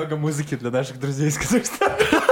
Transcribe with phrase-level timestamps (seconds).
[0.00, 1.94] Много музыки для наших друзей из Казахстана.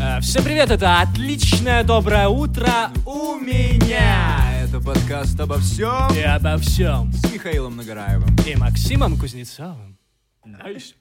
[0.00, 4.38] Э, Всем привет, это отличное доброе утро у меня.
[4.62, 7.12] Это подкаст обо всем И обо всем.
[7.12, 8.34] с Михаилом Нагораевым.
[8.46, 9.98] И Максимом Кузнецовым.
[10.44, 10.94] Nice.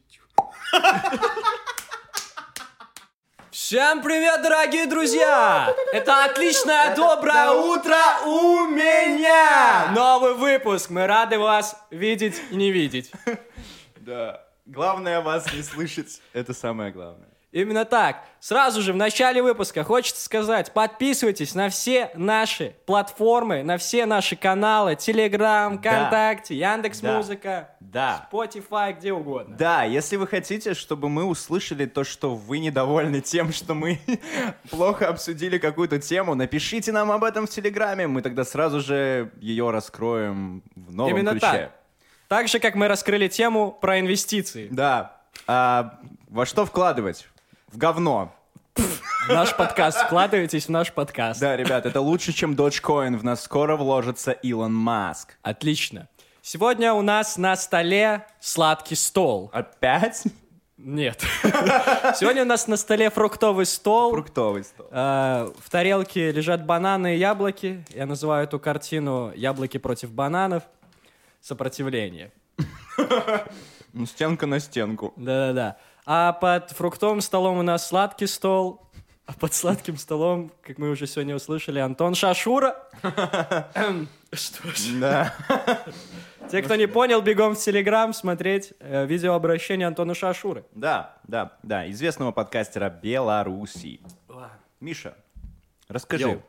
[3.71, 5.73] Всем привет, дорогие друзья!
[5.93, 9.93] Это отличное доброе утро у меня!
[9.95, 10.89] Новый выпуск.
[10.89, 13.13] Мы рады вас видеть и не видеть.
[13.95, 14.43] Да.
[14.65, 16.21] Главное вас не слышать.
[16.33, 17.30] Это самое главное.
[17.51, 18.23] Именно так.
[18.39, 24.37] Сразу же в начале выпуска хочется сказать, подписывайтесь на все наши платформы, на все наши
[24.37, 28.27] каналы, Телеграм, ВКонтакте, Яндекс.Музыка, Да.
[28.31, 29.57] Spotify, где угодно.
[29.57, 33.99] Да, если вы хотите, чтобы мы услышали то, что вы недовольны тем, что мы
[34.71, 39.69] плохо обсудили какую-то тему, напишите нам об этом в Телеграме, мы тогда сразу же ее
[39.71, 41.45] раскроем в новом Именно ключе.
[41.47, 41.71] так.
[42.29, 44.69] Так же, как мы раскрыли тему про инвестиции.
[44.71, 45.17] Да.
[45.47, 45.99] А
[46.29, 47.27] во что вкладывать?
[47.71, 48.33] В говно.
[48.75, 50.01] В наш подкаст.
[50.01, 51.39] Вкладывайтесь в наш подкаст.
[51.39, 53.15] Да, ребят, это лучше, чем Dogecoin.
[53.17, 55.37] В нас скоро вложится Илон Маск.
[55.41, 56.09] Отлично.
[56.41, 59.49] Сегодня у нас на столе сладкий стол.
[59.53, 60.23] Опять?
[60.77, 61.21] Нет.
[61.43, 64.11] Сегодня у нас на столе фруктовый стол.
[64.11, 64.87] Фруктовый стол.
[64.91, 67.85] Э, В тарелке лежат бананы и яблоки.
[67.91, 70.63] Я называю эту картину «Яблоки против бананов.
[71.39, 72.31] Сопротивление».
[73.93, 75.13] Ну, стенка на стенку.
[75.17, 75.77] Да-да-да.
[76.05, 78.81] А под фруктовым столом у нас сладкий стол.
[79.27, 82.75] А под сладким столом, как мы уже сегодня услышали, Антон Шашура.
[83.75, 84.79] Эм, Что ж.
[84.99, 85.33] Да.
[86.49, 90.65] Те, кто не понял, бегом в Телеграм смотреть э, видеообращение Антона Шашуры.
[90.73, 91.89] Да, да, да.
[91.91, 94.01] Известного подкастера Беларуси.
[94.81, 95.15] Миша,
[95.87, 96.41] расскажи, Йоу.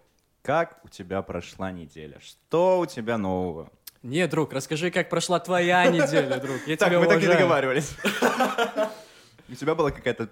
[0.43, 2.19] как у тебя прошла неделя?
[2.21, 3.71] Что у тебя нового?
[4.03, 6.57] Не, друг, расскажи, как прошла твоя неделя, друг.
[6.67, 7.39] Я Так, тебя мы так не уважаю.
[7.39, 7.95] договаривались.
[9.53, 10.31] У тебя была какая-то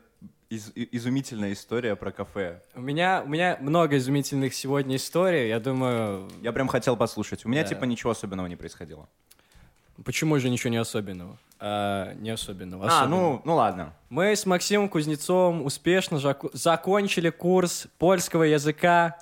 [0.48, 2.62] из- изумительная история про кафе.
[2.74, 5.48] У меня, у меня много изумительных сегодня историй.
[5.48, 7.44] Я думаю, Я прям хотел послушать.
[7.44, 7.68] У меня Да.
[7.68, 9.08] типа ничего особенного не происходило.
[10.02, 11.36] почему же ничего не особенного?
[11.58, 12.86] А, не особенного.
[12.86, 13.20] А, особенного.
[13.34, 13.92] ну, ну ладно.
[14.08, 19.18] Мы с Максимом Кузнецовым успешно жаку- закончили курс польского языка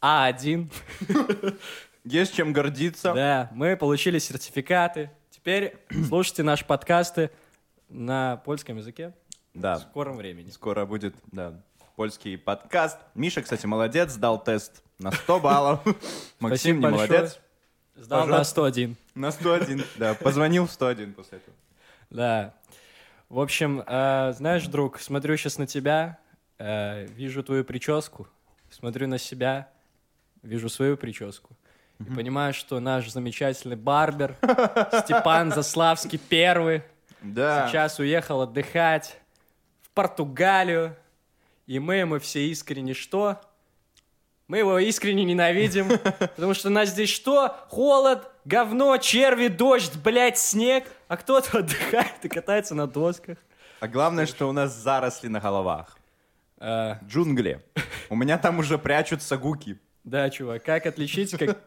[0.00, 0.70] А1.
[2.04, 3.12] Есть чем гордиться.
[3.12, 5.10] Да, мы получили сертификаты.
[5.30, 5.76] Теперь
[6.08, 7.30] слушайте наши подкасты
[7.88, 9.12] на польском языке
[9.54, 9.76] в Да.
[9.78, 10.50] скором времени.
[10.50, 11.54] Скоро будет, да,
[11.96, 12.98] польский подкаст.
[13.14, 15.80] Миша, кстати, молодец, сдал тест на 100 баллов.
[16.40, 17.38] Максим не молодец.
[17.94, 18.50] Сдал на Пожалуйста.
[18.50, 18.96] 101.
[19.14, 20.14] На 101, да.
[20.14, 21.56] Позвонил в 101 после этого.
[22.10, 22.54] Да.
[23.28, 26.18] В общем, э, знаешь, друг, смотрю сейчас на тебя,
[26.58, 28.26] э, вижу твою прическу,
[28.70, 29.68] смотрю на себя,
[30.42, 31.56] вижу свою прическу.
[32.00, 34.34] И понимаю, что наш замечательный барбер
[35.04, 36.82] Степан Заславский первый
[37.22, 37.68] Да.
[37.68, 39.23] сейчас уехал отдыхать в
[39.94, 40.96] Португалию,
[41.66, 43.40] и мы ему все искренне что?
[44.48, 45.88] Мы его искренне ненавидим,
[46.18, 47.56] потому что у нас здесь что?
[47.70, 53.38] Холод, говно, черви, дождь, блядь, снег, а кто-то отдыхает и катается на досках.
[53.80, 55.96] А главное, что у нас заросли на головах.
[56.58, 57.64] А, Джунгли.
[58.10, 59.78] У меня там уже прячутся гуки.
[60.04, 61.58] Да, чувак, как отличить, как,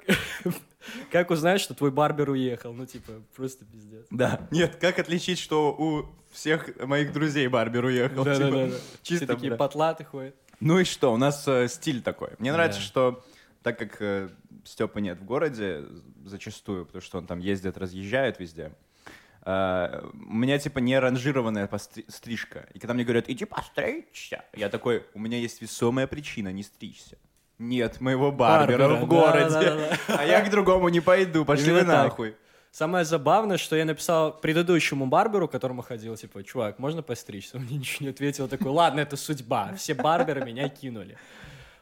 [1.12, 2.74] как узнать, что твой барбер уехал?
[2.74, 4.06] Ну, типа, просто пиздец.
[4.10, 4.48] Да.
[4.52, 8.24] Нет, как отличить, что у всех моих друзей барбер уехал?
[8.24, 8.68] Типа, Да-да-да.
[8.68, 9.58] Все Чисто, такие бля.
[9.58, 10.36] потлаты ходят.
[10.60, 12.30] Ну и что, у нас э, стиль такой.
[12.40, 12.86] Мне нравится, Да.
[12.86, 13.26] что
[13.64, 14.30] так как э,
[14.64, 15.84] Степа нет в городе
[16.26, 18.72] зачастую, потому что он там ездит, разъезжает везде,
[19.46, 22.68] э, у меня типа не ранжированная постри- стрижка.
[22.74, 27.18] И когда мне говорят, иди постричься, я такой, у меня есть весомая причина не стричься.
[27.60, 29.50] Нет моего барбера, Барбера, в городе.
[29.50, 29.98] да-да-да.
[30.20, 31.88] А я к другому не пойду, пошли вы так.
[31.88, 32.36] нахуй.
[32.72, 37.58] Самое забавное, что я написал предыдущему барберу, к которому ходил, типа, чувак, можно постричься?
[37.58, 41.18] Он мне ничего не ответил, такой, ладно, это судьба, все барберы меня кинули.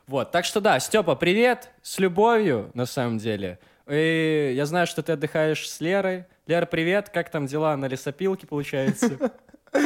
[0.08, 3.60] Вот, так что да, Степа, привет, с любовью, на самом деле.
[3.88, 6.26] И я знаю, что ты отдыхаешь с Лерой.
[6.48, 9.32] Лера, привет, как там дела на лесопилке, получается?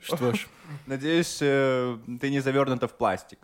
[0.00, 0.46] Что ж,
[0.86, 3.38] Надеюсь, э, ты не завернута в пластик.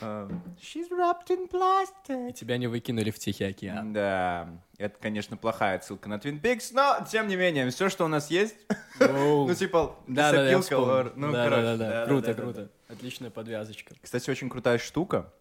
[0.00, 0.28] Э,
[0.60, 2.32] She's wrapped in и plastic.
[2.32, 3.92] тебя не выкинули в Тихий океан.
[3.92, 8.08] Да, это, конечно, плохая отсылка на Twin Peaks, но, тем не менее, все, что у
[8.08, 8.56] нас есть,
[9.00, 12.70] ну, типа, Да, да, я лесопилка, ну, да, короче, да, да, круто, круто.
[12.88, 13.94] Отличная подвязочка.
[14.02, 15.32] Кстати, очень крутая штука.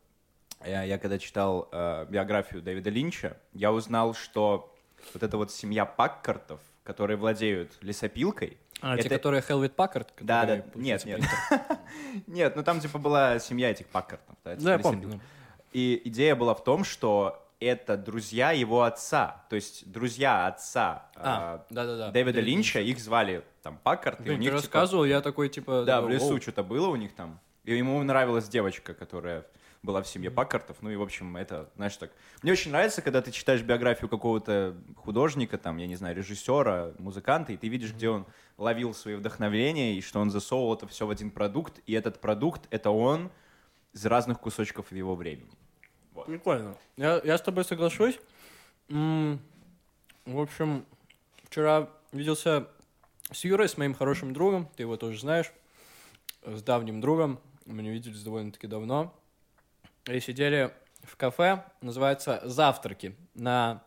[0.65, 4.73] Я, я когда читал э, биографию Дэвида Линча, я узнал, что
[5.13, 10.13] вот эта вот семья Паккартов, которые владеют лесопилкой, А, те, Это- которые Хелвит Паккард?
[10.19, 11.21] Да, да, нет, нет.
[12.27, 14.35] Нет, ну там типа была семья этих Паккартов.
[14.43, 15.19] да, Да, я помню.
[15.73, 19.43] И идея была в том, что это друзья его отца.
[19.49, 22.11] То есть друзья отца А, а, да-да-да.
[22.11, 25.21] Дэвида Дэвид Линча, их звали там Паккарт, и у Блин, ты них типа, рассказывал, я
[25.21, 25.83] такой, типа...
[25.85, 26.41] да, в такой, лесу «Воу».
[26.41, 27.39] что-то было у них там.
[27.63, 29.45] И ему нравилась девочка, которая
[29.85, 30.77] была в семье Паккартов.
[30.81, 32.11] Ну и, в общем, это, знаешь, так...
[32.41, 37.53] Мне очень нравится, когда ты читаешь биографию какого-то художника, там, я не знаю, режиссера, музыканта,
[37.53, 38.25] и ты видишь, где он
[38.57, 42.67] ловил свои вдохновения, и что он засовывал это все в один продукт, и этот продукт—
[42.71, 43.31] это он
[43.93, 45.49] из разных кусочков его времени.
[46.25, 46.75] Прикольно.
[46.97, 48.19] Я, я с тобой соглашусь.
[48.89, 49.39] М,
[50.25, 50.85] В общем,
[51.43, 52.67] вчера виделся
[53.31, 55.51] с Юрой, с моим хорошим другом, ты его тоже знаешь,
[56.43, 57.39] с давним другом.
[57.65, 59.13] Мы не виделись довольно-таки давно.
[60.09, 60.71] И сидели
[61.03, 63.83] в кафе, называется «Завтраки» на...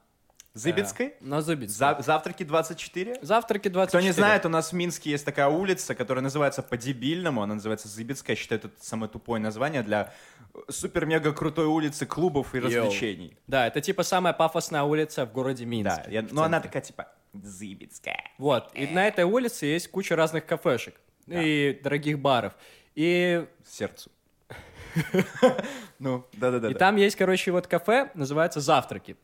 [0.55, 1.09] Зыбецкой?
[1.09, 1.77] э, на Зыбецкой.
[1.77, 3.19] За- завтраки 24?
[3.23, 3.87] Завтраки 24.
[3.87, 7.87] Кто не знает, у нас в Минске есть такая улица, которая называется по-дебильному, она называется
[7.87, 10.13] Зыбецкая, я считаю, это самое тупое название для
[10.69, 12.67] супер-мега крутой улицы клубов и Йоу.
[12.67, 13.37] развлечений.
[13.47, 15.97] Да, это типа самая пафосная улица в городе Минск.
[16.05, 16.69] Да, я- но она центре.
[16.71, 18.25] такая типа Зыбецкая.
[18.39, 21.41] Вот, и на этой улице есть куча разных кафешек Да.
[21.41, 22.55] и дорогих баров.
[22.97, 24.11] И Сердцу.
[25.99, 26.71] Ну, да-да-да.
[26.71, 29.17] И там есть, короче, вот кафе, называется «Завтраки».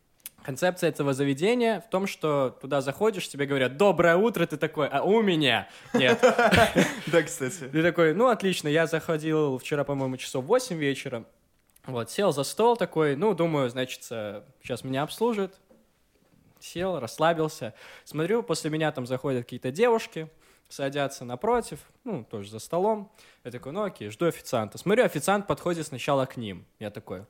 [0.42, 5.02] Концепция этого заведения в том, что туда заходишь, тебе говорят «Доброе утро», ты такой «А
[5.02, 6.20] у меня?» Нет.
[7.06, 7.68] Да, кстати.
[7.70, 11.24] Ты такой «Ну, отлично, я заходил вчера, по-моему, часов 8 вечера».
[11.86, 15.54] Вот, сел за стол такой, ну, думаю, значит, сейчас меня обслужат.
[16.58, 17.74] Сел, расслабился.
[18.04, 20.30] Смотрю, после меня там заходят какие-то девушки,
[20.68, 23.10] садятся напротив, ну, тоже за столом.
[23.44, 24.78] Я такой, ну, окей, жду официанта.
[24.78, 26.66] Смотрю, официант подходит сначала к ним.
[26.78, 27.24] Я такой,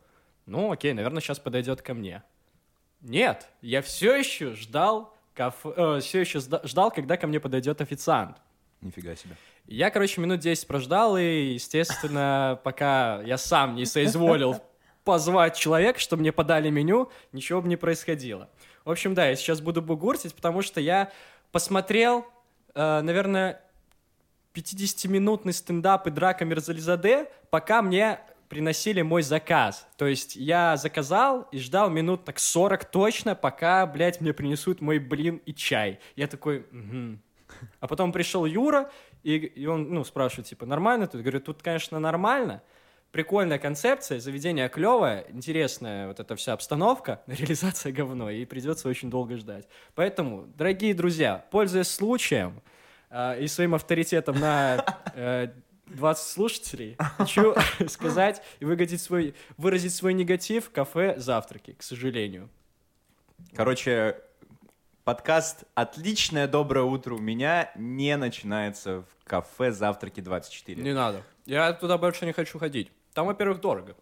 [0.47, 2.23] ну, окей, наверное, сейчас подойдет ко мне.
[3.01, 8.39] Нет, я все еще ждал, кафе, все еще ждал, когда ко мне подойдет официант.
[8.81, 9.37] Нифига себе.
[9.67, 14.61] Я, короче, минут 10 прождал, и, естественно, пока я сам не соизволил
[15.05, 18.49] позвать человека, чтобы мне подали меню, ничего бы не происходило.
[18.85, 21.11] В общем, да, я сейчас буду бугуртить, потому что я
[21.53, 22.25] посмотрел, э,
[22.75, 23.61] наверное,
[24.55, 29.87] 50-минутный стендап и драка Мирзализаде, пока мне приносили мой заказ.
[29.97, 34.99] То есть я заказал и ждал минут так 40 точно, пока, блядь, мне принесут мой
[34.99, 35.99] блин и чай.
[36.15, 37.21] Я такой, «Мгм».
[37.81, 38.91] А потом пришел Юра,
[39.23, 41.17] и, и он, ну, спрашивает, типа, нормально тут?
[41.17, 42.63] Я говорю, тут, конечно, нормально.
[43.15, 49.37] Прикольная концепция, заведение клевое, интересная вот эта вся обстановка, реализация говно, и придется очень долго
[49.37, 49.69] ждать.
[49.95, 52.61] Поэтому, дорогие друзья, пользуясь случаем
[53.11, 54.85] э, и своим авторитетом на
[55.15, 55.53] э,
[55.87, 57.55] 20 слушателей, хочу
[57.87, 62.51] сказать и выразить свой, выразить свой негатив кафе «Завтраки», к сожалению.
[63.55, 64.17] Короче,
[65.05, 70.81] подкаст «Отличное доброе утро» у меня не начинается в кафе «Завтраки 24».
[70.81, 71.23] Не надо.
[71.47, 72.91] Я туда больше не хочу ходить.
[73.15, 73.97] Там, во-первых, дорого.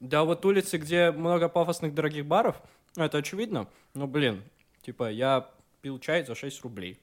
[0.00, 2.60] Да, вот улицы, где много пафосных дорогих баров,
[2.96, 3.68] это очевидно.
[3.92, 4.42] Но, блин,
[4.82, 5.50] типа, я
[5.82, 7.00] пил чай за 6 рублей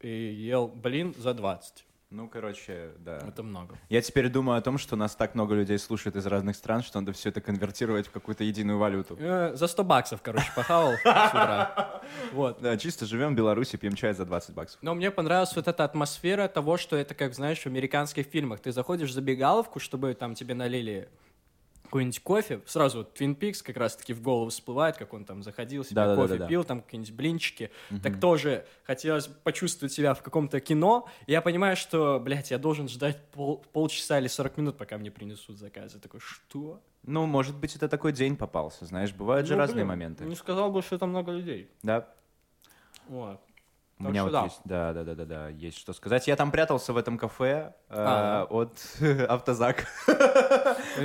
[0.00, 1.84] и ел, блин, за 20.
[2.10, 3.18] Ну, короче, да.
[3.18, 3.78] Это много.
[3.88, 6.98] Я теперь думаю о том, что нас так много людей слушает из разных стран, что
[6.98, 9.16] надо все это конвертировать в какую-то единую валюту.
[9.20, 12.02] Э, за 100 баксов, короче, похавал с утра.
[12.32, 12.60] Вот.
[12.60, 14.78] Да, чисто живем в Беларуси, пьем чай за 20 баксов.
[14.82, 18.58] Но мне понравилась вот эта атмосфера того, что это, как, знаешь, в американских фильмах.
[18.58, 21.08] Ты заходишь в забегаловку, чтобы там тебе налили
[21.90, 25.82] какой-нибудь кофе, сразу вот Twin Peaks как раз-таки в голову всплывает, как он там заходил,
[25.84, 26.36] себе Да-да-да-да-да.
[26.38, 27.70] кофе пил, там какие-нибудь блинчики.
[28.02, 31.08] Так тоже хотелось почувствовать себя в каком-то кино.
[31.26, 35.10] И я понимаю, что, блядь, я должен ждать пол- полчаса или 40 минут, пока мне
[35.10, 35.94] принесут заказ.
[35.94, 36.80] Я такой, что?
[37.02, 40.24] Ну, может быть, это такой день попался, знаешь, бывают же Ну, разные блин, моменты.
[40.26, 41.68] Не сказал бы, что там много людей.
[41.82, 42.08] Да,
[43.08, 43.40] Вот.
[44.00, 44.44] У Так меня вот да.
[44.44, 46.26] есть, да, да, да, да, да, есть что сказать.
[46.26, 48.46] Я там прятался в этом кафе э, А.
[48.48, 48.72] от
[49.28, 49.86] автозак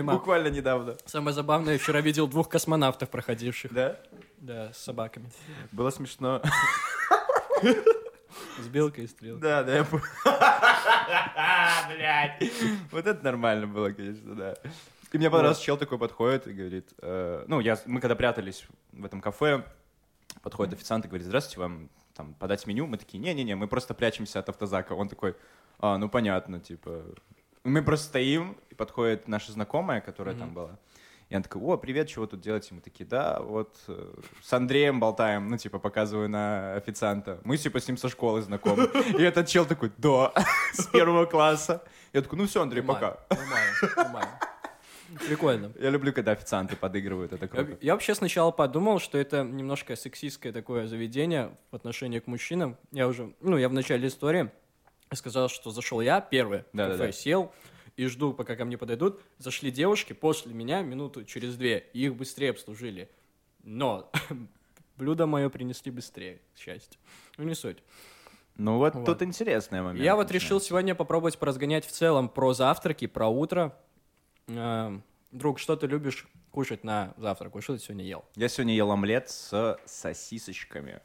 [0.01, 0.95] буквально недавно.
[1.05, 3.73] Самое забавное, я вчера видел двух космонавтов, проходивших.
[3.73, 3.97] Да?
[4.37, 5.29] Да, с собаками.
[5.73, 6.41] Было смешно.
[8.61, 9.41] С белкой и стрелкой.
[9.41, 10.03] Да, да, я понял.
[11.89, 12.43] Блядь.
[12.91, 14.55] Вот это нормально было, конечно, да.
[15.11, 19.03] И мне понравился чел такой подходит и говорит, э, ну, я, мы когда прятались в
[19.03, 19.65] этом кафе,
[20.41, 22.87] подходит официант и говорит, здравствуйте, вам там подать меню?
[22.87, 24.93] Мы такие, не-не-не, мы просто прячемся от автозака.
[24.93, 25.35] Он такой,
[25.79, 27.03] а, ну понятно, типа.
[27.63, 30.79] Мы просто стоим, и подходит наша знакомая, которая там была.
[31.29, 32.75] И она такая, о, привет, чего тут делаете?
[32.75, 37.39] Мы такие, да, вот э, с Андреем болтаем, ну, типа, показываю на официанта.
[37.43, 38.89] Мы, типа, с ним со школы знакомы.
[39.17, 40.31] И этот чел такой, да,
[40.73, 41.83] с первого класса.
[42.13, 43.17] Я такой, ну все, Андрей, пока.
[43.31, 44.39] Нормально, нормально.
[45.27, 45.71] Прикольно.
[45.79, 47.77] Я люблю, когда официанты подыгрывают, это Я, круто.
[47.81, 52.77] я вообще сначала подумал, что это немножко сексистское такое заведение в отношении к мужчинам.
[52.91, 54.49] Я уже, ну, я в начале истории
[55.13, 57.05] сказал, что зашел я первый Да-да-да.
[57.07, 57.53] кафе, сел
[57.95, 59.21] и жду, пока ко мне подойдут.
[59.37, 63.09] Зашли девушки после меня минуту через две, и их быстрее обслужили.
[63.63, 64.11] Но
[64.97, 66.99] блюдо мое принесли быстрее, к счастью.
[67.37, 67.77] Ну, не суть.
[68.57, 69.05] Ну вот, Вот.
[69.05, 70.03] тут интересный момент.
[70.03, 73.77] Я вот решил сегодня попробовать поразгонять в целом про завтраки, про утро.
[74.47, 77.53] Эм, Друг, что ты любишь кушать на завтрак?
[77.55, 78.23] Вот Что ты сегодня ел?
[78.35, 81.01] Я сегодня ел омлет с сосисочками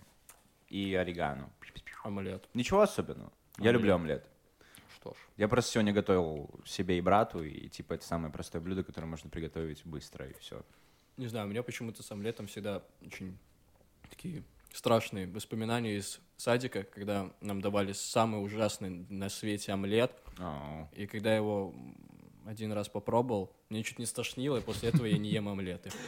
[0.68, 1.50] и орегано.
[2.04, 2.48] Омлет.
[2.54, 3.32] Ничего особенного.
[3.58, 3.74] Я Омлет.
[3.74, 4.26] люблю омлет.
[4.94, 5.16] Что ж.
[5.36, 9.28] Я просто сегодня готовил себе и брату, и типа это самое простое блюдо, которое можно
[9.28, 10.62] приготовить быстро, и все.
[11.16, 13.36] Не знаю, у меня почему-то с омлетом всегда очень
[14.08, 20.12] такие страшные воспоминания из садика, когда нам давали самый ужасный на свете омлет,
[20.94, 21.74] и когда я его
[22.46, 25.90] один раз попробовал, мне чуть не стошнило, и после этого я не ем омлеты.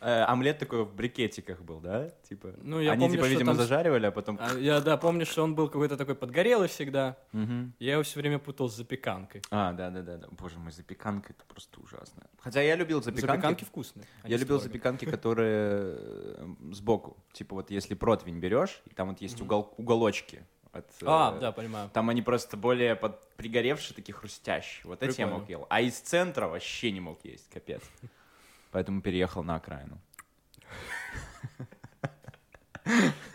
[0.00, 2.08] Э, омлет такой в брикетиках был, да?
[2.28, 2.54] Типа.
[2.62, 4.38] Ну, я Они помню, типа, видимо, там зажаривали, а потом.
[4.40, 7.16] А я, да, помню, что он был какой-то такой подгорелый всегда.
[7.32, 7.74] Мгм.
[7.80, 9.42] Я его все время путал с запеканкой.
[9.50, 10.28] А, да, да, да, да.
[10.30, 12.22] Боже мой, запеканка это просто ужасно.
[12.38, 13.32] Хотя я любил запеканки.
[13.32, 14.06] Запеканки вкусные.
[14.22, 17.16] они Я любил запеканки, которые э, сбоку.
[17.32, 20.44] Типа вот если противень берешь, и там вот есть угол, уголочки.
[20.72, 21.90] От, э, А, да, понимаю.
[21.92, 24.82] Там они просто более под пригоревшие, такие хрустящие.
[24.84, 25.38] Вот эти я Прикольно.
[25.38, 25.66] мог ел.
[25.70, 27.82] А из центра вообще не мог есть, капец.
[28.70, 29.98] Поэтому переехал на окраину.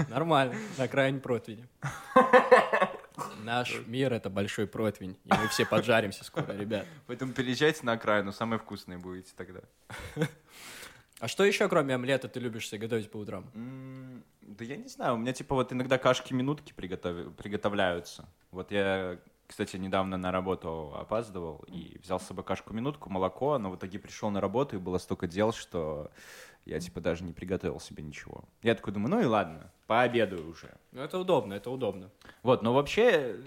[0.09, 1.67] Нормально, на крайне противне.
[3.43, 6.87] Наш мир— это большой противень, и мы все поджаримся скоро, ребят.
[7.07, 9.59] Поэтому переезжайте на окраину, самые вкусные будете тогда.
[11.23, 13.45] А что еще, кроме омлета, ты любишь себе готовить по утрам?
[14.41, 18.27] Да я не знаю, у меня типа вот иногда кашки-минутки приготов- приготовляются.
[18.51, 23.77] Вот я, кстати, недавно на работу опаздывал и взял с собой кашку-минутку, молоко, но в
[23.77, 26.11] итоге пришел на работу и было столько дел, что
[26.65, 28.43] я типа даже не приготовил себе ничего.
[28.61, 30.75] Я такой думаю, ну и ладно, пообедаю уже.
[30.91, 32.09] Ну, это удобно, это удобно.
[32.41, 33.37] Вот, но вообще,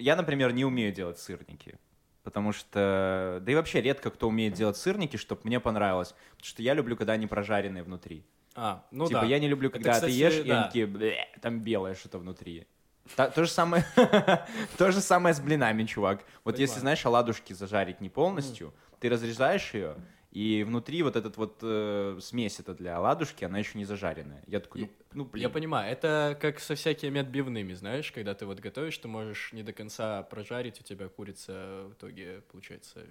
[0.00, 1.78] я, например, не умею делать сырники.
[2.26, 6.12] Потому что, да и вообще редко кто умеет делать сырники, чтобы мне понравилось.
[6.32, 8.26] Потому что я люблю, когда они прожаренные внутри.
[8.56, 9.26] А, ну типа, да.
[9.26, 10.58] я не люблю, Это, когда кстати, ты ешь, и да.
[10.58, 12.66] они такие, «Бле, там белое что-то внутри.
[13.14, 13.84] Та- то же самое,
[14.78, 16.24] то же самое с блинами, чувак.
[16.44, 16.80] Вот если, Понимаю.
[16.80, 19.96] знаешь, оладушки зажарить не полностью, ты разрезаешь ее,
[20.32, 24.42] и внутри вот этот вот э, смесь это для оладушки, она еще не зажаренная.
[24.46, 25.42] Я такой, ну, ну, блин.
[25.42, 29.62] Я понимаю, это как со всякими отбивными, знаешь, когда ты вот готовишь, ты можешь не
[29.62, 33.06] до конца прожарить, у тебя курица в итоге получается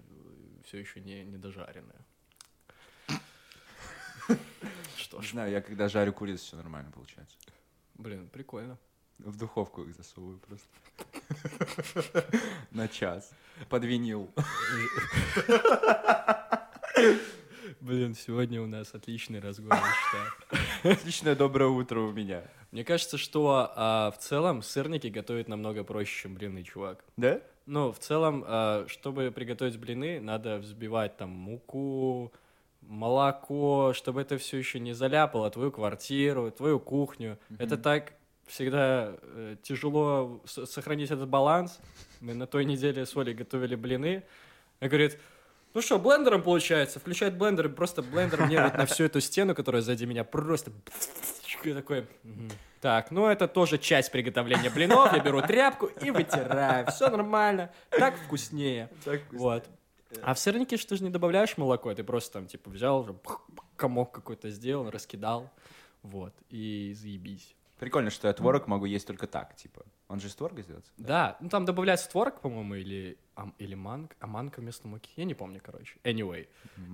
[0.66, 2.06] все еще не, не дожаренная.
[4.98, 7.38] Что Не ж, знаю, я когда жарю курицу, все нормально получается.
[7.96, 8.78] блин, прикольно.
[9.20, 10.68] В духовку их засовываю просто.
[12.72, 13.32] На час.
[13.70, 14.30] Под винил.
[17.82, 20.96] Блин, сегодня у нас отличный разговор, я считаю.
[20.96, 22.44] Отличное доброе утро у меня.
[22.72, 27.04] Мне кажется, что а, в целом сырники готовить намного проще, чем блины, чувак.
[27.16, 27.42] Да?
[27.66, 32.34] Ну, в целом, а, чтобы приготовить блины, надо взбивать там муку,
[32.82, 37.40] молоко, чтобы это все еще не заляпало твою квартиру, твою кухню.
[37.58, 38.14] Это так
[38.48, 41.80] всегда э, тяжело сохранить этот баланс.
[42.22, 44.24] Мы на той неделе с Олей готовили блины.
[44.80, 45.20] Она говорит,
[45.74, 47.00] ну что, блендером получается?
[47.00, 50.72] Включает блендер, и просто блендер мне вот на всю эту стену, которая сзади меня, просто...
[51.64, 52.52] Я такой, «Мгм.
[52.80, 55.12] так, ну это тоже часть приготовления блинов.
[55.14, 56.86] Я беру тряпку и вытираю.
[56.92, 57.72] Все нормально.
[57.90, 58.90] Так вкуснее.
[59.32, 59.66] Вот.
[60.22, 63.20] А в сырники что же не добавляешь молоко, ты просто там типа взял,
[63.76, 65.52] комок какой-то сделал, раскидал,
[66.04, 67.56] вот, и заебись.
[67.80, 69.86] Прикольно, что я творог могу есть только так, типа.
[70.08, 70.92] Он же из творога сделается?
[70.98, 75.26] Да, ну там добавляется творог, по-моему, или, ам- или манг, а манка вместо муки, я
[75.26, 75.98] не помню, короче.
[76.04, 76.48] Anyway,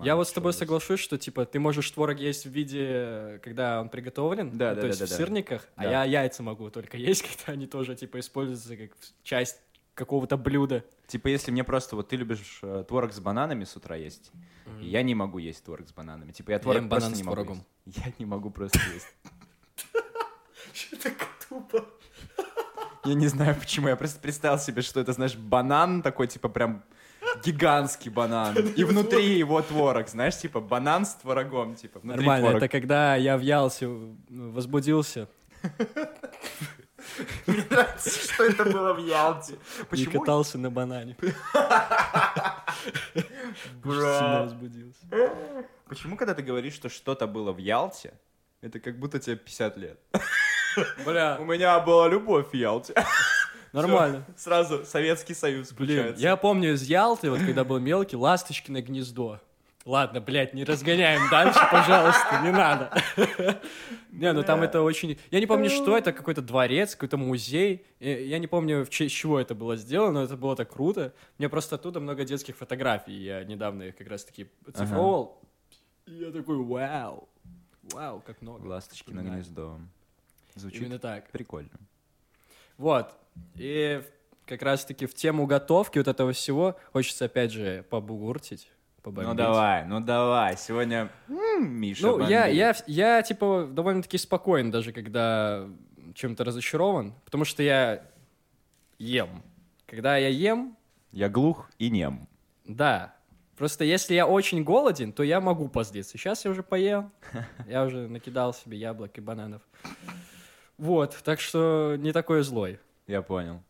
[0.04, 3.90] я вот с тобой соглашусь, что типа ты можешь творог есть в виде, когда он
[3.90, 5.16] приготовлен, Да, ну, да, то да, есть да, в да.
[5.16, 6.04] сырниках, а Да.
[6.04, 9.62] я яйца могу только есть, когда они тоже типа используются как часть
[9.94, 10.84] какого-то блюда.
[11.06, 14.32] Типа, если мне просто вот ты любишь э, творог с бананами с утра есть,
[14.82, 16.32] и я не могу есть творог с бананами.
[16.32, 17.66] Типа, я творог ем просто банан не с могу творогом.
[17.86, 17.98] есть.
[18.06, 19.08] Я не могу просто есть.
[23.04, 26.84] Я не знаю почему, я просто представил себе, что это, знаешь, банан такой, типа, прям
[27.44, 28.56] гигантский банан.
[28.56, 32.58] И внутри его творог, знаешь, типа, банан с творогом, типа, Нормально, творог.
[32.58, 35.28] это когда я въелся, ну, возбудился
[37.98, 39.54] Что это было в Ялте?
[39.54, 40.20] и Почему?
[40.20, 41.16] катался на банане.
[43.84, 45.06] Возбудился.
[45.88, 48.14] Почему, когда ты говоришь, что что-то было в Ялте,
[48.62, 50.00] это как будто тебе 50 лет?
[51.06, 52.94] Бля, У меня была любовь в Ялте.
[53.74, 54.26] нормально.
[54.36, 56.22] Сразу Советский Союз Блин, включается.
[56.22, 59.40] я помню из Ялты, вот когда был мелкий, ласточкино гнездо.
[59.84, 62.92] Ладно, блядь, не разгоняем дальше, пожалуйста, не надо.
[64.12, 65.18] Не, ну там это очень...
[65.32, 67.84] Я не помню, что это, какой-то дворец, какой-то музей.
[68.00, 71.14] Я не помню, в честь чего это было сделано, но это было так круто.
[71.40, 73.14] У меня просто оттуда много детских фотографий.
[73.14, 75.42] Я недавно их как раз-таки оцифровывал.
[76.06, 77.28] И я такой, вау.
[77.92, 78.68] Вау, как много.
[78.68, 79.80] Ласточки на гнездо.
[80.56, 81.30] Звучит Именно так.
[81.32, 81.70] прикольно.
[82.78, 83.16] Вот.
[83.56, 84.02] И
[84.46, 88.70] как раз-таки в тему готовки вот этого всего хочется опять же побугуртить,
[89.02, 89.30] побомбить.
[89.32, 90.58] Ну давай, ну давай.
[90.58, 91.10] Сегодня
[91.60, 92.56] Миша Ну, я, бомбит.
[92.58, 95.68] я, я, типа, довольно-таки спокоен, даже когда
[96.16, 98.04] чем-то разочарован, потому что я
[98.98, 99.42] ем.
[99.86, 100.76] Когда я ем,
[101.12, 102.28] Я глух и нем.
[102.66, 103.16] да.
[103.58, 106.18] Просто если я очень голоден, то я могу позлиться.
[106.18, 107.12] Сейчас я уже поел,
[107.68, 109.62] я уже накидал себе яблок и бананов.
[110.82, 112.80] Вот, так что не такой злой.
[113.06, 113.62] Я понял.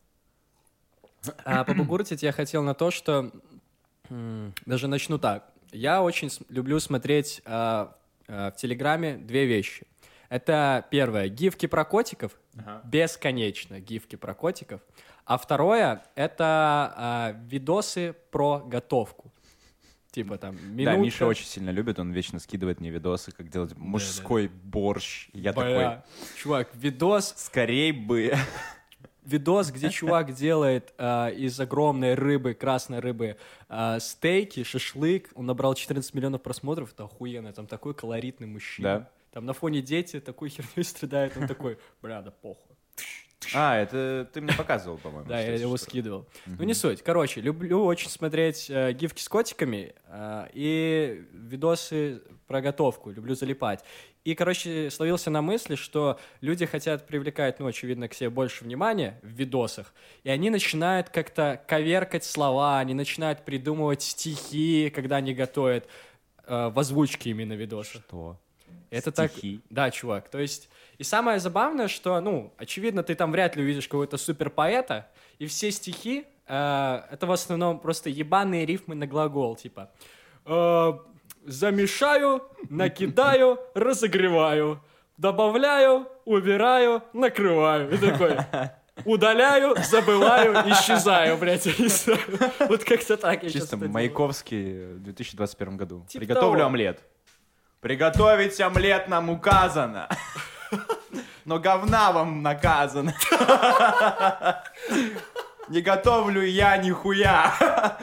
[1.44, 3.32] А побугуртить я хотел на то, что
[4.66, 5.52] даже начну так.
[5.74, 7.98] Я очень люблю смотреть а,
[8.30, 9.86] а, в Телеграме две вещи.
[10.30, 12.32] Это первое, гифки про котиков,
[12.86, 14.80] бесконечно гифки про котиков.
[15.26, 19.31] А второе, это а, видосы про готовку.
[20.12, 20.92] Типа там минутка.
[20.92, 25.30] Да, Миша очень сильно любит, он вечно скидывает мне видосы, как делать мужской борщ.
[25.32, 26.06] Я такой, Бля,
[26.38, 28.34] чувак, видос, скорей бы.
[29.24, 33.38] видос, где чувак делает а, из огромной рыбы, красной рыбы,
[33.70, 35.30] а, стейки, шашлык.
[35.34, 36.92] Он набрал 14 миллионов просмотров.
[36.92, 37.54] Это охуенно.
[37.54, 39.00] Там такой колоритный мужчина.
[39.00, 39.10] Да.
[39.32, 41.38] Там на фоне дети такой херней страдают.
[41.38, 42.76] Он такой, бля, да похуй.
[43.54, 45.28] А, это ты мне показывал, по-моему.
[45.28, 46.26] Да, я его скидывал.
[46.46, 47.02] Ну, не суть.
[47.02, 53.12] Короче, люблю очень смотреть э, гифки с котиками э, и видосы про готовку.
[53.12, 53.84] Люблю залипать.
[54.24, 59.20] И, короче, словился на мысли, что люди хотят привлекать, ну, очевидно, к себе больше внимания
[59.24, 59.94] в видосах,
[60.24, 65.88] и они начинают как-то коверкать слова, они начинают придумывать стихи, когда они готовят
[66.46, 67.98] э, в озвучке именно видоса.
[67.98, 68.40] Что?
[68.92, 69.32] Это так...
[69.32, 69.62] Стихи?
[69.70, 70.30] Да, чувак.
[70.30, 70.70] То есть...
[70.98, 75.08] И самое забавное, что, ну, очевидно, ты там вряд ли увидишь какого-то суперпоэта,
[75.40, 79.90] и все стихи э, это в основном просто ебаные рифмы на глагол, типа
[80.46, 80.94] э,
[81.46, 84.80] замешаю, накидаю, разогреваю,
[85.18, 87.92] добавляю, убираю, накрываю.
[87.92, 88.38] И такой
[89.06, 91.68] удаляю, забываю, исчезаю, блядь.
[92.68, 93.78] Вот как-то так Чисто.
[93.78, 96.06] Маяковский в 2021 году.
[96.14, 97.04] Приготовлю омлет.
[97.82, 100.08] Приготовить омлет нам указано.
[101.46, 103.16] Но говна вам наказано.
[105.68, 107.98] Не готовлю я нихуя.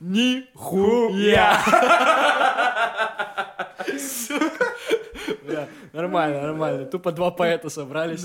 [0.00, 1.62] Нихуя.
[5.42, 6.86] Да, нормально, нормально.
[6.86, 8.24] Тупо два поэта собрались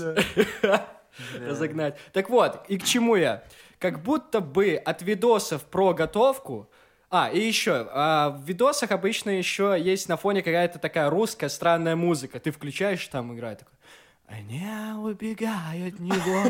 [1.46, 1.98] разогнать.
[2.12, 3.42] Так вот, и к чему я?
[3.78, 6.70] Как будто бы от видосов про готовку
[7.14, 11.94] а, и еще, а, в видосах обычно еще есть на фоне какая-то такая русская странная
[11.94, 12.40] музыка.
[12.40, 13.74] Ты включаешь, там играет такой...
[14.48, 16.42] Не убегай от него,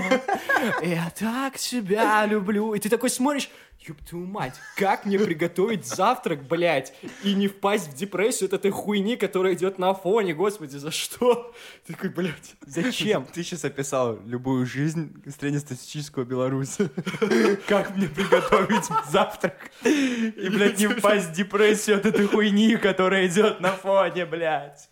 [0.82, 2.72] я так тебя люблю.
[2.72, 3.50] И ты такой смотришь,
[3.86, 8.70] ёб твою мать, как мне приготовить завтрак, блядь, и не впасть в депрессию от этой
[8.70, 11.52] хуйни, которая идет на фоне, господи, за что?
[11.86, 13.26] Ты такой, блядь, зачем?
[13.26, 16.90] Ты сейчас описал любую жизнь среднестатистического белоруса.
[17.68, 19.70] Как мне приготовить завтрак?
[19.84, 24.88] И, блядь, не впасть в депрессию от этой хуйни, которая идет на фоне, блядь.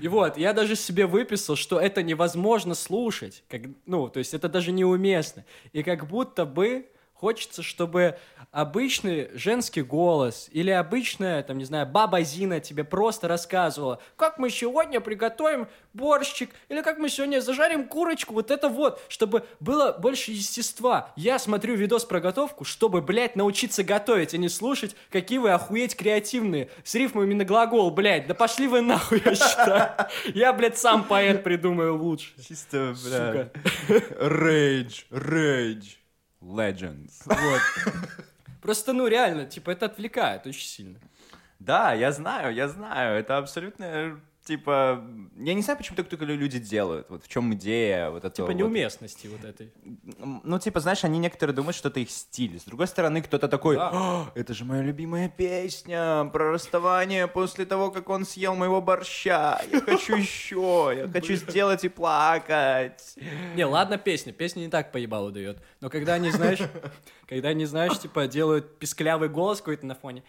[0.00, 3.44] И вот, я даже себе выписал, что это невозможно слушать.
[3.48, 5.44] Как, ну, то есть это даже неуместно.
[5.72, 8.18] И как будто бы хочется, чтобы
[8.50, 14.50] обычный женский голос или обычная, там, не знаю, баба Зина тебе просто рассказывала, как мы
[14.50, 20.32] сегодня приготовим борщик, или как мы сегодня зажарим курочку, вот это вот, чтобы было больше
[20.32, 21.12] естества.
[21.16, 25.96] Я смотрю видос про готовку, чтобы, блядь, научиться готовить, а не слушать, какие вы охуеть
[25.96, 30.08] креативные, с рифмами на глагол, блядь, да пошли вы нахуй, я считаю.
[30.34, 32.32] Я, блядь, сам поэт придумаю лучше.
[32.46, 33.50] Чисто, Сука.
[33.88, 35.96] Rage, Rage.
[36.44, 37.22] Legends.
[37.24, 37.62] Вот.
[38.62, 40.98] Просто, ну, реально, типа, это отвлекает очень сильно.
[41.58, 43.18] Да, я знаю, я знаю.
[43.18, 45.04] Это абсолютно, типа...
[45.36, 47.08] Я не знаю, почему так только люди делают.
[47.10, 48.30] Вот в чем идея вот этого.
[48.34, 48.54] Типа, вот.
[48.54, 49.72] неуместности вот этой.
[50.44, 52.60] Ну, типа, знаешь, они некоторые думают, что это их стиль.
[52.60, 53.90] С другой стороны, кто-то такой, Да.
[53.92, 59.60] «А, это же моя любимая песня про расставание после того, как он съел моего борща.
[59.70, 63.16] Я хочу еще, я хочу сделать и плакать.
[63.54, 64.32] Не, ладно, песня.
[64.32, 65.58] Песня не так поебалу дает.
[65.80, 66.60] Но когда они, знаешь,
[67.28, 70.22] когда они, знаешь, типа, делают писклявый голос какой-то на фоне.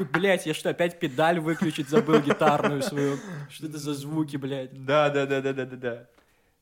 [0.00, 3.18] Ты такой, блядь, я что, опять педаль выключить забыл гитарную свою?
[3.50, 4.72] Что это за звуки, блядь?
[4.84, 6.06] Да, да, да, да, да, да, да.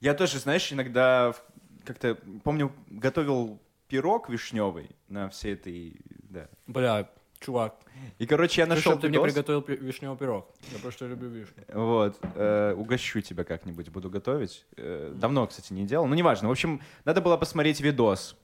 [0.01, 1.35] Я тоже, знаешь, иногда
[1.85, 6.49] как-то, помню, готовил пирог вишневый на всей этой, да.
[6.67, 7.77] Бля, чувак,
[8.19, 10.51] И, короче, я нашел нашел ты мне приготовил вишневый пирог.
[10.73, 11.65] Я просто люблю вишню.
[11.73, 14.67] Вот, э, угощу тебя как-нибудь, буду готовить.
[14.77, 16.49] Э, давно, кстати, не делал, ну неважно.
[16.49, 18.37] В общем, надо было посмотреть видос.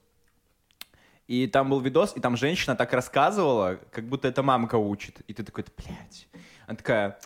[1.27, 5.21] И там был видос, и там женщина так рассказывала, как будто это мамка учит.
[5.27, 6.27] И ты такой, блядь.
[6.67, 7.19] Она такая,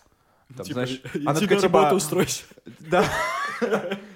[0.55, 2.43] Там, Типа, знаешь, иди она на такая, работу типа, устройся.
[2.79, 3.05] да,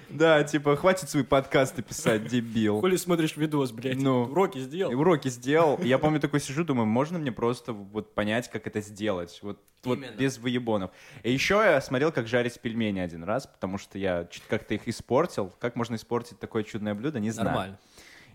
[0.08, 2.80] да, типа, хватит свои подкасты писать, дебил.
[2.80, 4.00] Хули смотришь видос, блядь.
[4.00, 4.22] Ну.
[4.24, 4.98] Уроки И сделал.
[4.98, 5.76] уроки сделал.
[5.76, 9.38] И Я помню, такой сижу, думаю, можно мне просто вот понять, как это сделать?
[9.42, 10.90] Вот, вот без выебонов.
[11.22, 15.52] И еще я смотрел, как жарить пельмени один раз, потому что я как-то их испортил.
[15.60, 17.48] Как можно испортить такое чудное блюдо, не знаю.
[17.48, 17.78] Нормально.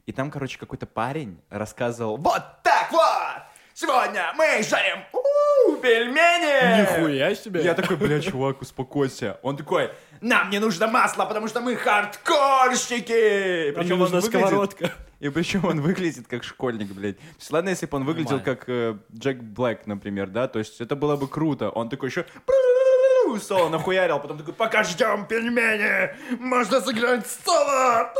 [0.05, 3.43] И там, короче, какой-то парень рассказывал, вот так вот!
[3.73, 6.81] Сегодня мы жарим у, пельмени!
[6.81, 7.63] Нихуя себе.
[7.63, 9.39] Я такой, бля, чувак, успокойся.
[9.41, 13.71] Он такой, нам не нужно масло, потому что мы хардкорщики!
[13.73, 14.91] Нам не Причем он нужна выглядит- сковородка.
[15.19, 17.17] и причем он выглядит как школьник, блядь.
[17.17, 18.55] То есть, ладно, если бы он выглядел Нормально.
[18.55, 21.69] как э, Джек Блэк, например, да, то есть это было бы круто.
[21.69, 22.25] Он такой еще
[23.41, 28.11] соло нахуярил, потом такой, пока ждем пельмени, можно сыграть соло.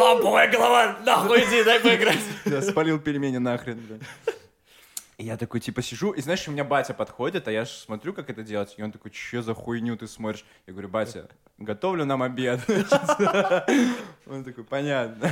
[0.00, 2.18] Ламповая голова, нахуй иди, дай поиграть.
[2.46, 4.00] Я спалил пельмени нахрен, блядь.
[5.20, 8.14] И я такой, типа, сижу, и знаешь, у меня батя подходит, а я ж смотрю,
[8.14, 10.46] как это делать, и он такой, че за хуйню ты смотришь?
[10.66, 11.28] Я говорю, батя,
[11.58, 12.58] готовлю нам обед.
[14.26, 15.30] Он такой, понятно.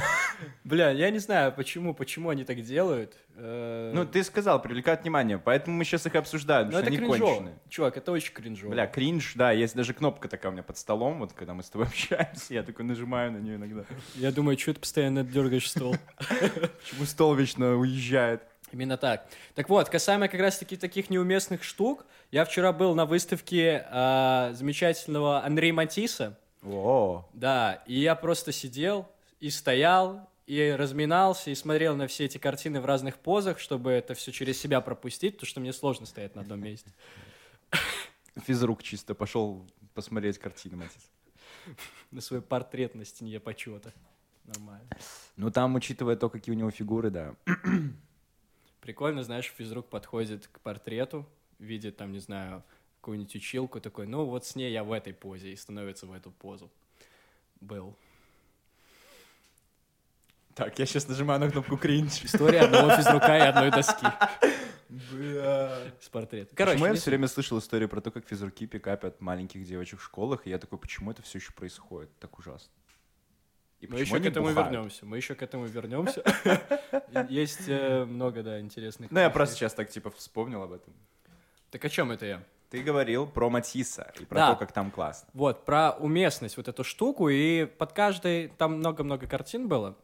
[0.64, 3.16] Бля, я не знаю, почему, почему они так делают.
[3.36, 7.14] Э, Ну, ты сказал, привлекают внимание, поэтому мы сейчас их обсуждаем, ну, потому это что
[7.14, 7.58] они конченые.
[7.70, 8.72] Чувак, это очень кринжово.
[8.72, 11.70] Бля, кринж, да, есть даже кнопка такая у меня под столом, вот когда мы с
[11.70, 13.84] тобой общаемся, я такой нажимаю на нее иногда.
[14.16, 15.96] Я думаю, что ты постоянно дергаешь стол.
[16.18, 18.42] Почему стол вечно уезжает?
[18.72, 19.26] Именно так.
[19.54, 25.44] Так вот, касаемо как раз-таки таких неуместных штук, я вчера был на выставке э, замечательного
[25.44, 26.38] Андрея Матисса.
[26.62, 29.08] О, Да, и я просто сидел
[29.40, 34.14] и стоял, и разминался, и смотрел на все эти картины в разных позах, чтобы это
[34.14, 36.90] все через себя пропустить, потому что мне сложно стоять на одном месте.
[38.46, 41.10] физрук чисто пошел посмотреть картины, Матис.
[42.10, 43.92] На свой портрет на стене почета.
[44.44, 44.88] Нормально.
[45.36, 47.34] Ну, там, учитывая то, какие у него фигуры, да.
[48.88, 51.26] Прикольно, знаешь, физрук подходит к портрету,
[51.58, 52.64] видит там, не знаю,
[53.00, 56.30] какую-нибудь училку, такой, ну вот с ней я в этой позе, и становится в эту
[56.30, 56.70] позу.
[57.60, 57.94] Был.
[60.54, 62.24] Так, я сейчас нажимаю на кнопку кринж.
[62.24, 64.06] История одного физрука и одной доски
[64.88, 65.92] Бля.
[66.00, 66.56] с портретом.
[66.56, 70.02] Короче, Короче, я все время слышал историю про то, как физруки пикапят маленьких девочек в
[70.02, 72.08] школах, и я такой, почему это все еще происходит?
[72.20, 72.72] Так ужасно.
[73.80, 74.72] И Мы еще к этому бухают?
[74.72, 75.06] вернемся.
[75.06, 76.22] Мы еще к этому вернемся.
[77.28, 79.10] Есть э, много, да, интересных.
[79.10, 80.92] Ну, я просто сейчас так, типа, вспомнил об этом.
[81.70, 82.42] Так о чем это я?
[82.70, 84.52] Ты говорил про Матисса и про Да.
[84.52, 85.28] то, как там классно.
[85.32, 89.96] Вот, про уместность, вот эту штуку, и под каждой, там много-много картин было,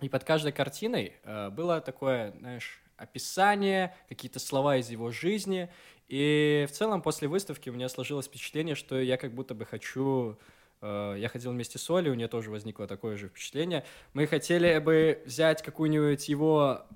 [0.00, 5.68] и под каждой картиной э, было такое, знаешь, описание, какие-то слова из его жизни,
[6.06, 10.38] и в целом после выставки у меня сложилось впечатление, что я как будто бы хочу...
[10.86, 13.84] э, я ходил вместе с Олей, у нее тоже возникло такое же впечатление.
[14.14, 16.86] Мы хотели бы взять какую-нибудь его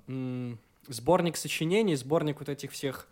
[0.87, 3.07] сборник сочинений, сборник вот этих всех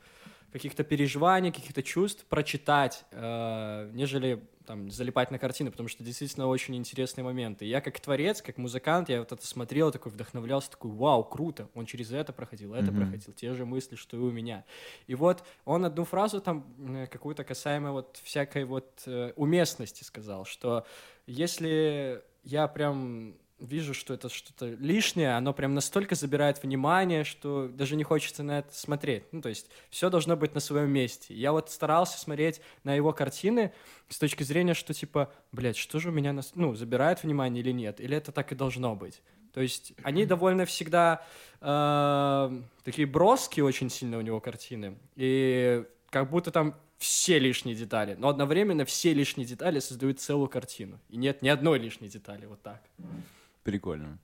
[0.51, 6.75] каких-то переживаний, каких-то чувств прочитать, э, нежели там залипать на картины, потому что действительно очень
[6.75, 7.65] интересные моменты.
[7.65, 11.87] Я как творец, как музыкант, я вот это смотрел, такой вдохновлялся, такой, вау, круто, он
[11.87, 13.01] через это проходил, это Мгм.
[13.01, 14.65] проходил, те же мысли, что и у меня.
[15.07, 20.45] И вот он одну фразу там э, какую-то касаемо вот всякой вот э, уместности сказал,
[20.45, 20.85] что
[21.25, 27.95] если я прям вижу, что это что-то лишнее, оно прям настолько забирает внимание, что даже
[27.95, 29.23] не хочется на это смотреть.
[29.31, 31.33] Ну, то есть все должно быть на своем месте.
[31.33, 33.73] Я вот старался смотреть на его картины
[34.07, 36.51] с точки зрения, что типа, блядь, что же у меня, нас...
[36.55, 37.99] ну, забирает внимание или нет?
[37.99, 39.21] Или это так и должно быть?
[39.53, 41.25] То есть они довольно всегда
[41.61, 44.97] э, такие броские очень сильно у него картины.
[45.15, 48.15] И как будто там все лишние детали.
[48.19, 50.99] Но одновременно все лишние детали создают целую картину.
[51.09, 52.45] И нет ни одной лишней детали.
[52.45, 52.83] Вот так.
[53.63, 54.19] Прикольно.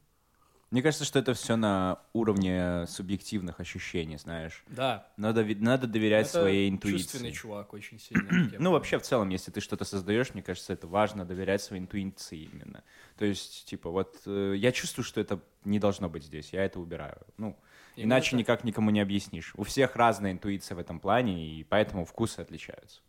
[0.72, 4.64] Мне кажется, что это все на уровне субъективных ощущений, знаешь.
[4.68, 5.08] Да.
[5.16, 7.32] Надо, надо доверять Это своей чувственный интуиции.
[7.32, 8.52] чувак очень сильно.
[8.60, 12.50] Ну, вообще, в целом, если ты что-то создаешь, мне кажется, это важно доверять своей интуиции
[12.52, 12.84] именно.
[13.18, 16.80] То есть, типа, вот э, я чувствую, что это не должно быть здесь, я это
[16.80, 17.22] убираю.
[17.38, 17.58] Ну,
[17.96, 18.40] Именно иначе так.
[18.40, 19.54] никак никому не объяснишь.
[19.56, 23.02] У всех разная интуиция в этом плане, и поэтому вкусы отличаются.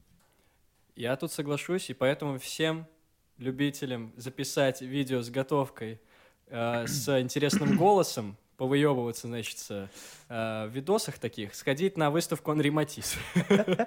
[0.95, 2.87] Я тут соглашусь, и поэтому всем
[3.39, 6.01] любителям записать видео с готовкой
[6.49, 9.87] э, с интересным голосом, повыебываться, значит, э,
[10.29, 13.17] в видосах таких, сходить на выставку Анри Матис.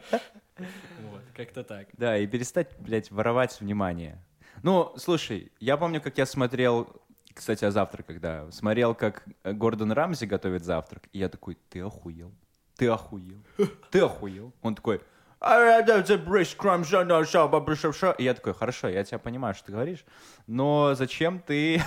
[0.58, 1.88] Вот, как-то так.
[1.94, 4.22] Да, и перестать, блядь, воровать внимание.
[4.62, 7.02] Ну, слушай, я помню, как я смотрел,
[7.34, 12.34] кстати, о завтраках, да, смотрел, как Гордон Рамзи готовит завтрак, и я такой, ты охуел,
[12.76, 13.42] ты охуел,
[13.90, 14.52] ты охуел.
[14.62, 15.02] Он такой,
[15.40, 18.14] «А, да, the breast crumb, ja, no, ja, ba, bra, sha, sha».
[18.18, 20.04] и я такой, хорошо, я тебя понимаю, что ты говоришь,
[20.48, 21.82] но зачем ты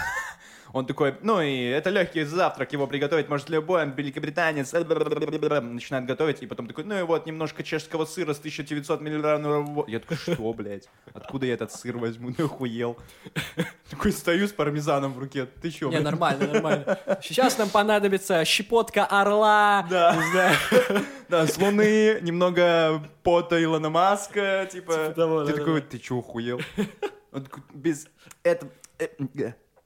[0.72, 4.72] Он такой, ну и это легкий завтрак, его приготовить может любой великобританец.
[4.72, 9.88] Начинает готовить, и потом такой, ну и вот немножко чешского сыра с 1900 миллиграммов.
[9.88, 10.88] Я такой, что, блядь?
[11.12, 12.32] Откуда я этот сыр возьму?
[12.36, 12.96] Ну охуел.
[13.90, 15.46] Такой стою с пармезаном в руке.
[15.60, 16.98] Ты чё, Не, нормально, нормально.
[17.22, 19.86] Сейчас нам понадобится щепотка орла.
[19.90, 20.16] Да.
[21.28, 25.14] Да, с Луны, немного пота Илона Маска, типа.
[25.16, 26.60] Типа ты такой, ты чё, охуел?
[27.32, 28.06] Он такой, без
[28.42, 28.70] этого...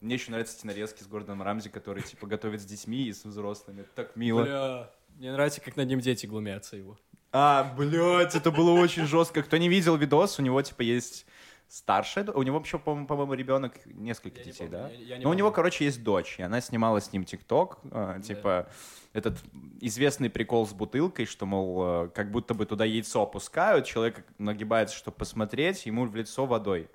[0.01, 0.05] э, э».
[0.05, 3.25] Мне еще нравятся эти нарезки с Гордоном Рамзи, который, типа, готовит с детьми и с
[3.25, 3.81] взрослыми.
[3.83, 4.43] Это так мило.
[4.43, 6.99] Бля, Мне нравится, как над ним дети глумятся его.
[7.33, 9.43] А, блядь, это было очень жестко.
[9.43, 11.27] Кто не видел видос, у него, типа, есть
[11.69, 14.89] старшая, у него вообще, по-моему, по-моему, ребенок, несколько Я не детей, помню, да?
[14.91, 15.57] я- я не Но у него, помню.
[15.57, 18.69] короче, есть дочь, и она снимала с ним ТикТок, э, типа,
[19.13, 19.39] этот
[19.81, 24.95] известный прикол с бутылкой, что, мол, э, как будто бы туда яйцо опускают, человек нагибается,
[24.97, 26.89] чтобы посмотреть, ему в лицо водой.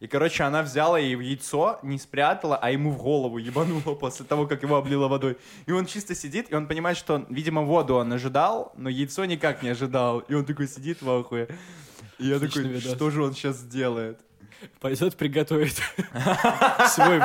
[0.00, 4.46] И, короче, она взяла в яйцо не спрятала, а ему в голову ебанула после того,
[4.46, 5.36] как его облила водой.
[5.66, 9.24] И он чисто сидит, и он понимает, что, он, видимо, воду он ожидал, но яйцо
[9.24, 10.20] никак не ожидал.
[10.20, 11.48] И он такой сидит в ахуе.
[12.18, 12.94] И я Отличный такой, видос.
[12.94, 14.20] что же он сейчас сделает?
[14.80, 15.74] Пойдет приготовит
[16.88, 17.20] свой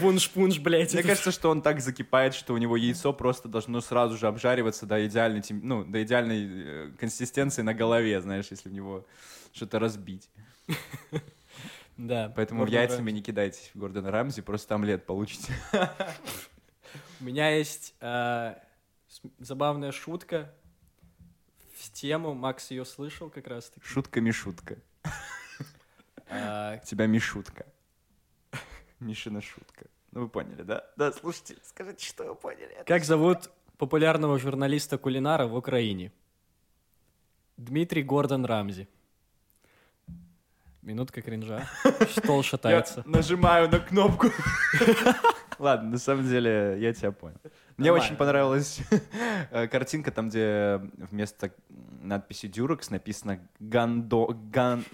[0.00, 0.92] вунш-пунш, блядь.
[0.94, 4.86] Мне кажется, что он так закипает, что у него яйцо просто должно сразу же обжариваться
[4.86, 9.06] до идеальной, ну, до идеальной э, консистенции на голове, знаешь, если в него
[9.52, 10.28] что-то разбить.
[12.02, 12.32] Да.
[12.34, 13.14] Поэтому Гордон яйцами Рамзи.
[13.14, 15.52] не кидайтесь в Гордона Рамзи, просто омлет получите.
[17.20, 18.56] У меня есть э,
[19.38, 20.52] забавная шутка
[21.76, 22.34] в тему.
[22.34, 23.86] Макс ее слышал как раз таки.
[23.86, 24.78] Шутка-мишутка.
[26.26, 27.66] Э, У тебя Мишутка.
[28.98, 29.86] Мишина шутка.
[30.10, 30.84] Ну вы поняли, да?
[30.96, 32.82] Да, слушайте, скажите, что вы поняли.
[32.84, 36.12] Как зовут популярного журналиста-кулинара в Украине?
[37.56, 38.88] Дмитрий Гордон Рамзи.
[40.82, 41.68] Минутка кринжа.
[42.10, 43.02] Стол Я шатается.
[43.06, 44.26] нажимаю на кнопку.
[45.60, 47.36] Ладно, на самом деле, я тебя понял.
[47.76, 48.04] Мне Нормально.
[48.04, 48.80] очень понравилась
[49.52, 51.52] э, картинка, там, где вместо
[52.02, 54.26] надписи Дюрекс написано Гандо...
[54.50, 54.84] Ган...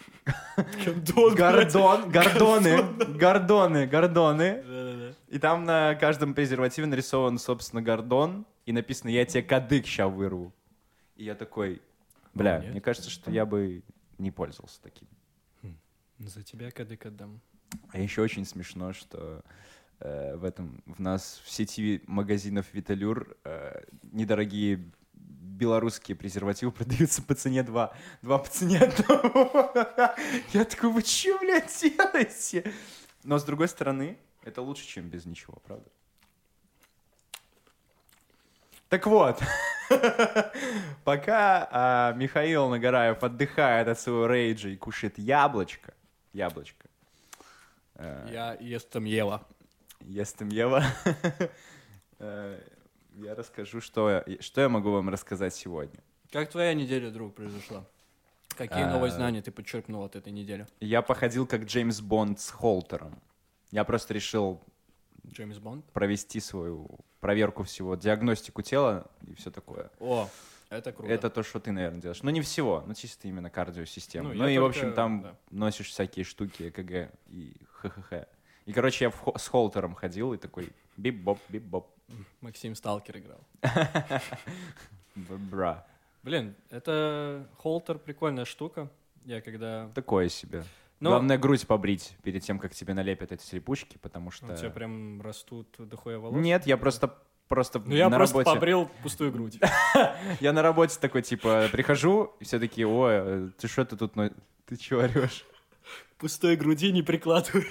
[1.35, 2.11] Гордон...
[2.11, 2.83] Гордоны.
[3.17, 3.87] Гордоны.
[3.87, 5.15] Гордоны.
[5.29, 8.45] И там на каждом презервативе нарисован, собственно, Гордон.
[8.67, 10.53] И написано «Я тебе кадык ща вырву».
[11.17, 11.81] И я такой,
[12.35, 12.73] бля, нет.
[12.73, 13.83] мне кажется, что я бы
[14.19, 15.09] не пользовался таким.
[16.19, 17.41] За тебя кадык отдам.
[17.91, 19.45] А еще очень смешно, что
[20.01, 27.35] э, в этом в нас в сети магазинов Виталюр э, недорогие белорусские презервативы продаются по
[27.35, 27.95] цене 2.
[28.23, 29.73] Два по цене одного.
[30.53, 32.73] Я такой, вы что, блядь, делаете?
[33.25, 35.89] Но с другой стороны, это лучше, чем без ничего, правда?
[38.89, 39.39] Так вот,
[41.05, 45.93] пока а, Михаил Нагораев отдыхает от своего рейджа и кушает яблочко,
[46.33, 46.89] яблочко,
[47.95, 49.43] э, Я ест там ела.
[50.01, 50.83] ест им Ева,
[52.19, 52.61] э,
[53.17, 56.01] я расскажу, что, я- что я могу вам рассказать сегодня.
[56.31, 57.85] Как твоя неделя, друг, произошла?
[58.57, 60.67] Какие А, новые знания ты подчеркнул от этой недели?
[60.81, 63.21] Я походил как Джеймс Бонд с Холтером.
[63.71, 64.61] Я просто решил
[65.27, 65.85] Джеймс Бонд?
[65.93, 66.89] провести свою
[67.21, 69.91] проверку всего, диагностику тела и все такое.
[70.01, 70.29] О,
[70.71, 71.13] это круто.
[71.13, 72.23] Это то, что ты, наверное, делаешь.
[72.23, 74.29] Ну, не всего, но чисто именно кардиосистему.
[74.29, 75.37] Ну, Ну, и, в только- общем, там да.
[75.51, 78.13] носишь всякие штуки, ЭКГ и ххх.
[78.67, 81.87] И, короче, я в хо- с Холтером ходил и такой бип-боп, бип-боп,
[82.41, 83.41] Максим Сталкер играл.
[85.15, 85.87] бра.
[86.23, 88.91] Блин, это холтер прикольная штука.
[89.25, 89.89] Я когда...
[89.95, 90.65] Такое себе.
[91.01, 94.53] Но Главное грудь побрить перед тем, как тебе налепят эти слепучки, потому что...
[94.53, 96.37] у тебя прям растут дохуя волос.
[96.43, 97.17] Нет, я просто
[97.49, 98.55] просто Ну я на просто работе.
[98.55, 99.59] побрил пустую грудь.
[100.41, 104.15] Я на работе такой, типа, прихожу, и все такие, ой, э, ты что ты тут,
[104.17, 104.31] но-
[104.67, 105.45] ты чего орешь?
[106.19, 107.65] Пустой груди не прикладываю.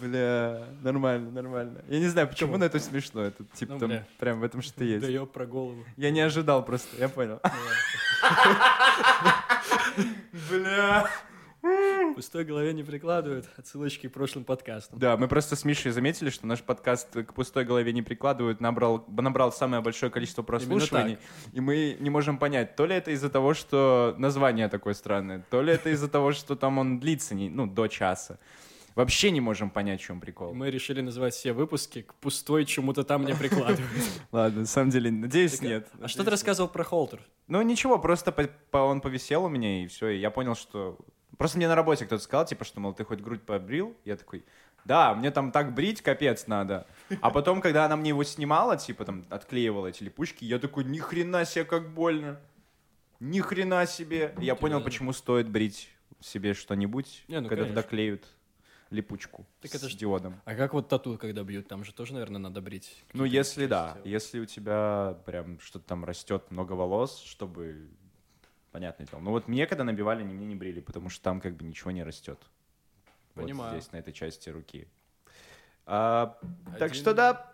[0.00, 1.82] Бля, нормально, нормально.
[1.88, 3.22] Я не знаю, почему, но это смешно.
[3.22, 5.04] Это, типа, Ну, там прям в этом что-то есть.
[5.04, 5.84] Да ёб про голову.
[5.96, 7.40] Я не ожидал просто, я понял.
[10.50, 11.08] Бля.
[12.14, 13.48] Пустой голове не прикладывают.
[13.56, 14.98] Отсылочки к прошлым подкастам.
[14.98, 19.04] Да, мы просто с Мишей заметили, что наш подкаст к пустой голове не прикладывают, набрал,
[19.08, 21.18] набрал самое большое количество прослушиваний,
[21.52, 25.60] и мы не можем понять, то ли это из-за того, что название такое странное, то
[25.60, 28.38] ли это из-за того, что там он длится, не, ну, до часа.
[28.94, 30.54] Вообще не можем понять, в чем прикол.
[30.54, 33.90] мы решили называть все выпуски к пустой чему-то там не прикладывают.
[34.32, 35.88] Ладно, на самом деле, надеюсь, нет.
[36.00, 37.20] А что ты рассказывал про холтер?
[37.48, 38.32] Ну, ничего, просто
[38.72, 40.96] он повисел у меня, и все, и я понял, что...
[41.38, 43.96] Просто мне на работе кто-то сказал, типа, что, мол, ты хоть грудь побрил?
[44.04, 44.44] Я такой,
[44.84, 46.86] да, мне там так брить, капец надо.
[47.20, 50.98] А потом, когда она мне его снимала, типа, там, отклеивала эти липучки, я такой, ни
[50.98, 52.40] хрена себе, как больно.
[53.20, 54.34] Ни хрена себе.
[54.38, 55.88] Я понял, почему стоит брить
[56.20, 57.82] себе что-нибудь, Не, ну, когда конечно.
[57.82, 58.26] туда клеют
[58.90, 60.40] липучку Так это с ж- диодом.
[60.44, 61.66] А как вот тату, когда бьют?
[61.68, 63.02] Там же тоже, наверное, надо брить.
[63.12, 67.88] Ну, какие-то если да, части если у тебя прям что-то там растет много волос, чтобы
[68.74, 69.20] понятное дело.
[69.20, 71.92] Ну вот мне, когда набивали, они мне не брили, потому что там как бы ничего
[71.92, 72.40] не растет.
[73.34, 73.72] Понимаю.
[73.72, 74.88] Вот здесь, на этой части руки.
[75.86, 76.36] А,
[76.72, 77.53] так Один- что да.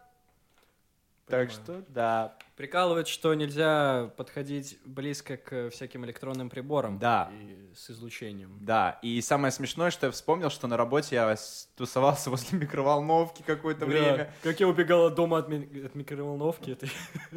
[1.30, 2.36] Так что да.
[2.56, 6.98] Прикалывает, что нельзя подходить близко к всяким электронным приборам.
[6.98, 7.30] Да.
[7.32, 8.58] И с излучением.
[8.60, 11.36] Да, и самое смешное, что я вспомнил, что на работе я
[11.76, 14.34] тусовался возле микроволновки какое-то Бля, время.
[14.42, 16.72] Как я убегал от дома от, ми- от микроволновки.
[16.72, 16.86] Это...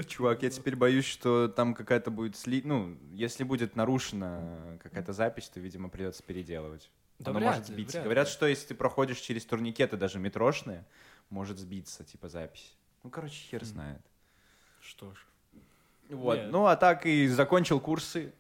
[0.06, 2.62] Чувак, я теперь боюсь, что там какая-то будет сли...
[2.66, 6.92] Ну, если будет нарушена какая-то запись, то, видимо, придется переделывать.
[7.20, 7.98] Да Оно вряд может сбиться.
[7.98, 8.34] вряд Говорят, ли.
[8.34, 10.86] что если ты проходишь через турникеты, даже метрошные,
[11.30, 12.76] может сбиться, типа, запись.
[13.04, 14.02] Ну, короче, хер знает.
[14.82, 15.18] Что ж.
[16.10, 16.38] Вот.
[16.38, 16.52] Нет.
[16.52, 18.34] Ну, а так и закончил курсы.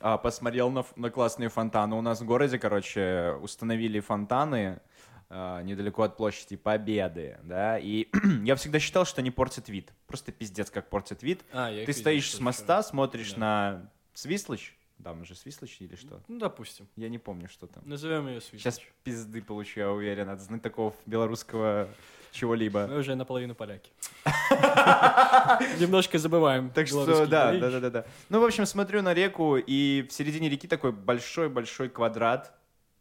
[0.00, 1.96] а, посмотрел на, на классные фонтаны.
[1.96, 4.80] У нас в городе, короче, установили фонтаны
[5.28, 8.08] а, недалеко от площади Победы, да, и
[8.44, 9.92] я всегда считал, что они портят вид.
[10.06, 11.44] Просто пиздец, как портят вид.
[11.52, 13.38] А, Ты видел, стоишь с моста, смотришь Да.
[13.38, 16.20] на Свислочь, там же Свислочь или что?
[16.28, 16.88] Ну, допустим.
[16.96, 17.82] Я не помню, что там.
[17.86, 18.62] Назовем ее Свич.
[18.62, 21.88] Сейчас пизды получу, я уверен, от знатоков белорусского
[22.32, 22.86] чего-либо.
[22.86, 23.90] Мы уже наполовину поляки.
[25.80, 26.70] Немножко забываем.
[26.70, 28.06] Так что, да, да, да, да, да.
[28.28, 32.52] Ну, в общем, смотрю на реку, и в середине реки такой большой-большой квадрат,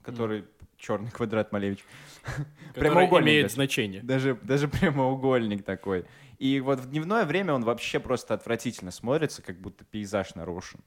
[0.01, 0.45] который
[0.77, 1.83] черный квадрат Малевич.
[2.73, 3.55] прямоугольник имеет даже.
[3.55, 4.01] значение.
[4.01, 6.05] Даже, даже прямоугольник такой.
[6.37, 10.79] И вот в дневное время он вообще просто отвратительно смотрится, как будто пейзаж нарушен.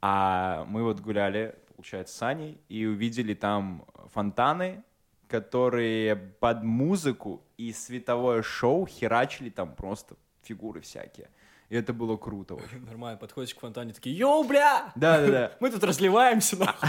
[0.00, 4.82] А мы вот гуляли, получается, с Аней, и увидели там фонтаны,
[5.28, 11.28] которые под музыку и световое шоу херачили там просто фигуры всякие.
[11.68, 12.80] И это было круто очень.
[12.86, 14.90] Нормально, подходишь к фонтане, такие, йоу, бля!
[14.94, 15.52] Да-да-да.
[15.60, 16.88] Мы тут разливаемся, нахуй.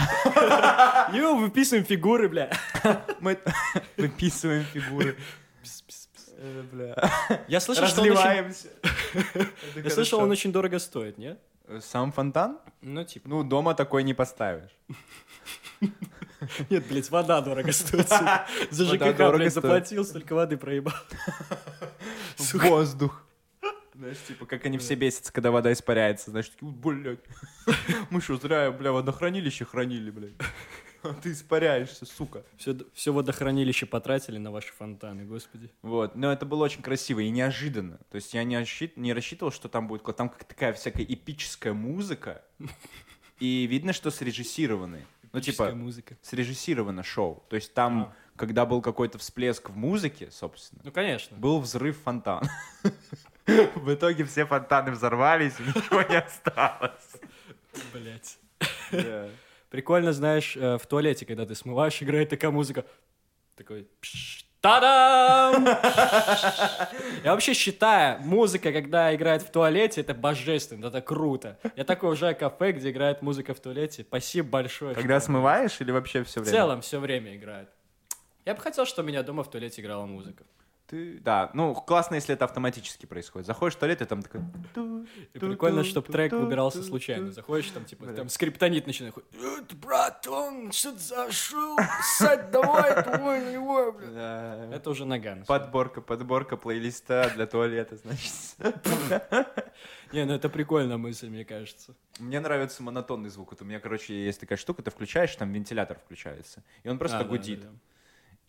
[1.18, 2.50] Йоу, выписываем фигуры, бля.
[3.20, 3.38] Мы
[3.96, 5.16] выписываем фигуры.
[6.42, 6.96] Э, Бля.
[7.48, 8.18] Я слышал, что он очень...
[8.18, 8.68] Разливаемся.
[9.76, 11.38] Я слышал, он очень дорого стоит, нет?
[11.78, 12.58] Сам фонтан?
[12.82, 13.28] Ну, типа.
[13.28, 14.70] Ну, дома такой не поставишь.
[16.70, 18.08] Нет, блядь, вода дорого стоит.
[18.70, 20.94] За ЖКХ, дорого блядь, заплатил, столько воды проебал.
[22.54, 23.22] Воздух.
[23.94, 26.30] Знаешь, типа, как они все бесятся, когда вода испаряется.
[26.30, 27.20] Знаешь, такие, блядь,
[28.10, 30.32] мы что, зря, бля, водохранилище хранили, блядь.
[31.02, 32.42] А ты испаряешься, сука.
[32.56, 35.70] Все, все водохранилище потратили на ваши фонтаны, господи.
[35.82, 37.98] Вот, но это было очень красиво и неожиданно.
[38.10, 40.02] То есть я не, ощи- не рассчитывал, что там будет...
[40.16, 42.42] Там как такая всякая эпическая музыка.
[43.40, 45.06] И видно, что срежиссированный.
[45.32, 46.16] Ну, Эпическая типа, музыка.
[46.22, 47.42] срежиссировано шоу.
[47.48, 48.12] То есть там, А.
[48.36, 51.36] когда был какой-то всплеск в музыке, собственно, Ну, конечно.
[51.38, 52.42] был взрыв фонтан.
[53.46, 57.16] В итоге все фонтаны взорвались, и ничего не осталось.
[57.92, 58.38] Блять.
[59.70, 62.84] Прикольно, знаешь, э, в туалете, когда ты смываешь, играет такая музыка.
[63.56, 63.86] Такой...
[64.60, 65.64] Та-дам!
[67.24, 71.58] Я вообще считаю, музыка, когда играет в туалете, это божественно, это круто.
[71.76, 74.02] Я такой уже кафе, где играет музыка в туалете.
[74.06, 74.94] Спасибо большое.
[74.94, 76.58] Когда что- смываешь или вообще все В время?
[76.58, 77.70] целом все время играет.
[78.44, 80.44] Я бы хотел, чтобы у меня дома в туалете играла музыка.
[80.90, 83.46] Ты, да, ну классно, если это автоматически происходит.
[83.46, 84.40] Заходишь в туалет, и там такой...
[85.32, 87.30] И прикольно, чтобы трек выбирался случайно.
[87.30, 89.14] Заходишь, там, типа, там скриптонит начинает.
[89.16, 91.78] «Э, ты, Братан, что ты зашел?
[92.18, 94.10] Сядь давай, твой бля».
[94.10, 94.70] Да.
[94.74, 95.44] Это уже наган.
[95.44, 98.32] Подборка, подборка плейлиста для туалета, значит.
[100.12, 101.94] Не, ну это прикольная мысль, мне кажется.
[102.18, 103.52] Мне нравится монотонный звук.
[103.52, 106.64] Вот у меня, короче, есть такая штука, ты включаешь, там вентилятор включается.
[106.82, 107.64] И он просто А, гудит.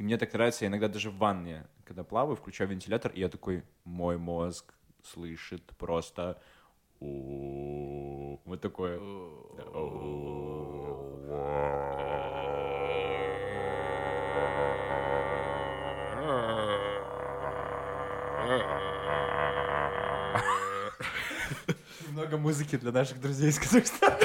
[0.01, 3.29] И мне так нравится, я иногда даже в ванне, когда плаваю, включаю вентилятор, и я
[3.29, 6.41] такой, мой мозг слышит просто...
[6.99, 8.99] Вот такое.
[22.07, 24.17] Немного музыки для наших друзей из Казахстана.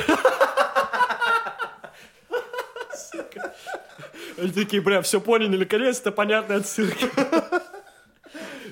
[4.38, 7.06] Они такие, бля, все поняли, наконец-то понятные отсылки.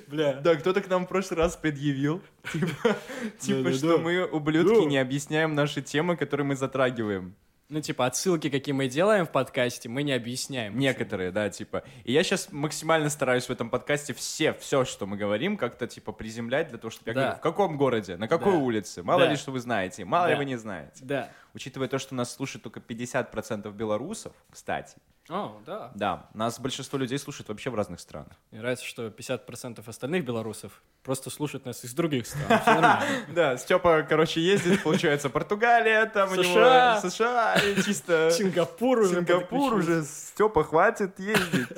[0.08, 0.34] Бля.
[0.34, 2.96] Да, кто-то к нам в прошлый раз предъявил, типа,
[3.40, 4.84] типа, что мы, ублюдки, Да.
[4.84, 7.34] не объясняем наши темы, которые мы затрагиваем.
[7.70, 10.78] Ну, типа, отсылки, какие мы делаем в подкасте, мы не объясняем.
[10.78, 11.82] Некоторые, да, типа.
[12.04, 16.12] И я сейчас максимально стараюсь в этом подкасте все, все, что мы говорим, как-то, типа,
[16.12, 17.20] приземлять для того, чтобы я Да.
[17.22, 18.58] говорю, в каком городе, на какой Да.
[18.58, 19.30] улице, мало Да.
[19.30, 21.00] ли, что вы знаете, мало ли вы не знаете.
[21.00, 21.30] Да.
[21.54, 24.96] Учитывая то, что нас слушает только 50% белорусов, кстати,
[25.30, 25.90] О, да.
[25.94, 28.36] да, нас большинство людей слушает вообще в разных странах.
[28.50, 33.00] Мне нравится, что 50% остальных белорусов просто слушают нас из других стран.
[33.34, 37.00] Да, Степа, короче, ездит, получается, Португалия, там у него США.
[37.00, 39.14] США, чисто Сингапур уже.
[39.14, 41.68] Сингапур уже, Степа, хватит ездить.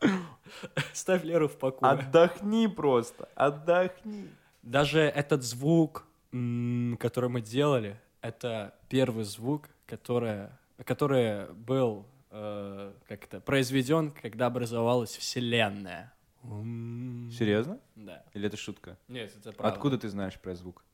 [0.92, 1.92] Ставь Леру в покое.
[1.92, 4.28] Отдохни просто, отдохни.
[4.62, 10.48] Даже этот звук, который мы делали, это первый звук, который,
[10.84, 16.12] который был э, как это, произведен, когда образовалась Вселенная.
[16.42, 17.78] Серьезно?
[17.96, 18.22] Да.
[18.34, 18.98] Или это шутка?
[19.08, 19.74] Нет, это правда.
[19.74, 20.84] Откуда ты знаешь про звук?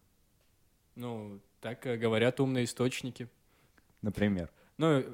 [0.94, 3.28] Ну, так э, говорят умные источники.
[4.02, 4.50] Например.
[4.76, 5.04] Ну, э,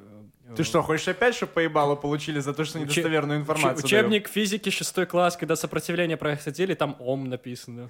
[0.55, 5.07] Ты что, хочешь опять, чтобы поебало получили за то, что недостоверную информацию Учебник физики шестой
[5.07, 7.89] класс, когда сопротивление происходили, там ом написано.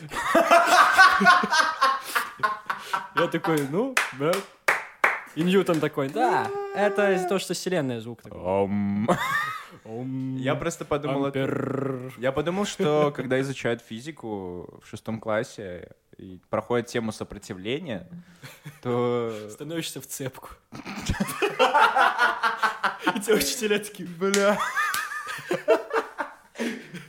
[3.16, 4.32] Я такой, ну, да.
[5.34, 6.48] И Ньютон такой, да,
[6.78, 8.40] это из-за того, что вселенная звук такой.
[10.38, 11.32] Я просто подумал...
[12.18, 18.08] Я подумал, что когда изучают физику в шестом классе и проходят тему сопротивления,
[18.82, 19.32] то...
[19.50, 20.50] Становишься в цепку.
[23.14, 24.58] И те учителя такие, Бля.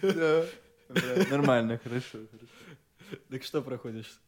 [0.02, 0.46] Да.
[1.30, 2.20] Нормально, хорошо.
[3.30, 4.20] так что проходишь?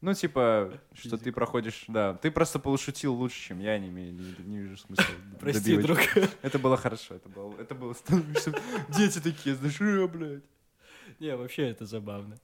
[0.00, 2.14] Ну, типа, что ты проходишь, да.
[2.14, 5.04] Ты просто полушутил лучше, чем я, не, имею- не, не вижу смысла.
[5.40, 5.98] Прости, друг.
[6.42, 7.96] Это было хорошо, это было, это было
[8.90, 10.42] Дети такие, знаешь, «Э, блядь.
[11.18, 12.36] Не, вообще это забавно.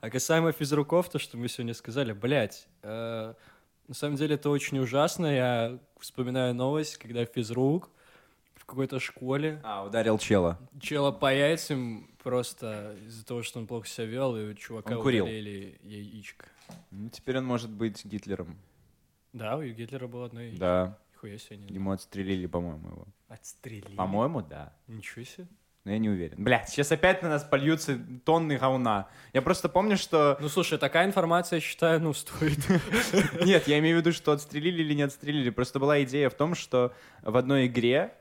[0.00, 3.34] А касаемо физруков, то, что мы сегодня сказали, блядь, э,
[3.88, 5.26] на самом деле это очень ужасно.
[5.26, 7.90] Я вспоминаю новость, когда физрук
[8.54, 10.58] в какой-то школе А, ударил чела.
[10.80, 15.02] чела по яйцам просто из-за того, что он плохо себя вел, и у чувака Он
[15.02, 15.24] курил.
[15.24, 16.46] удалили яичко.
[16.90, 18.56] Ну, теперь он может быть Гитлером.
[19.32, 20.60] Да, у Гитлера было одно яичко.
[20.60, 21.56] Да, Нихуя себе.
[21.58, 21.74] Не...
[21.74, 23.06] ему отстрелили, по-моему, его.
[23.28, 23.96] Отстрелили.
[23.96, 24.72] По-моему, да.
[24.88, 25.46] Ничего себе.
[25.84, 26.36] Но я не уверен.
[26.42, 29.08] Блядь, сейчас опять на нас польются тонны говна.
[29.32, 30.36] Я просто помню, что...
[30.40, 32.60] Ну, слушай, такая информация, я считаю, ну, стоит.
[33.44, 35.50] Нет, я имею в виду, что отстрелили или не отстрелили.
[35.50, 36.92] Просто была идея в том, что
[37.22, 38.14] в одной игре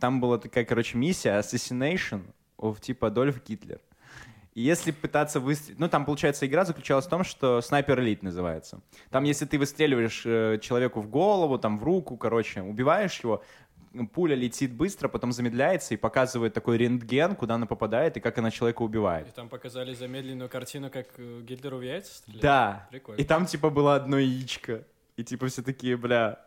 [0.00, 2.22] там была такая, короче, миссия Assassination
[2.58, 3.80] of типа Адольф Гитлер.
[4.54, 5.78] И если пытаться выстрелить...
[5.78, 8.80] Ну, там, получается, игра заключалась в том, что снайпер элит называется.
[9.10, 13.42] Там, если ты выстреливаешь э, человеку в голову, там, в руку, короче, убиваешь его,
[14.12, 18.50] пуля летит быстро, потом замедляется и показывает такой рентген, куда она попадает и как она
[18.50, 19.28] человека убивает.
[19.28, 22.42] И там показали замедленную картину, как э, Гитлеру в яйца стреляли.
[22.42, 22.88] Да.
[22.90, 23.20] Прикольно.
[23.20, 24.84] И там, типа, было одно яичко.
[25.16, 26.38] И, типа, все такие, бля,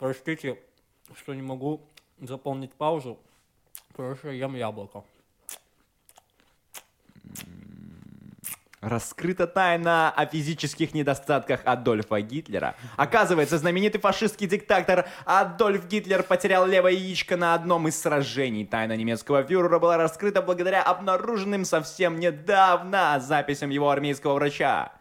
[0.00, 0.58] Простите,
[1.14, 1.82] что не могу
[2.18, 3.18] заполнить паузу,
[4.16, 5.04] что ем яблоко.
[8.80, 12.76] Раскрыта тайна о физических недостатках Адольфа Гитлера.
[12.96, 18.64] Оказывается, знаменитый фашистский диктатор Адольф Гитлер потерял левое яичко на одном из сражений.
[18.64, 24.92] Тайна немецкого фюрера была раскрыта благодаря обнаруженным совсем недавно записям его армейского врача.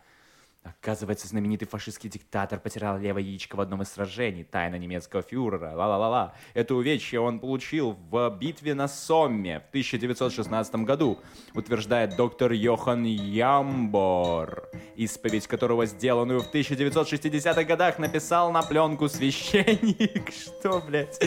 [0.81, 4.43] Оказывается, знаменитый фашистский диктатор потерял левое яичко в одном из сражений.
[4.43, 5.73] Тайна немецкого фюрера.
[5.75, 6.33] Ла-ла-ла-ла.
[6.53, 11.19] Это увечье он получил в битве на Сомме в 1916 году,
[11.53, 20.31] утверждает доктор Йохан Ямбор, исповедь которого, сделанную в 1960-х годах, написал на пленку священник.
[20.33, 21.19] Что, блядь?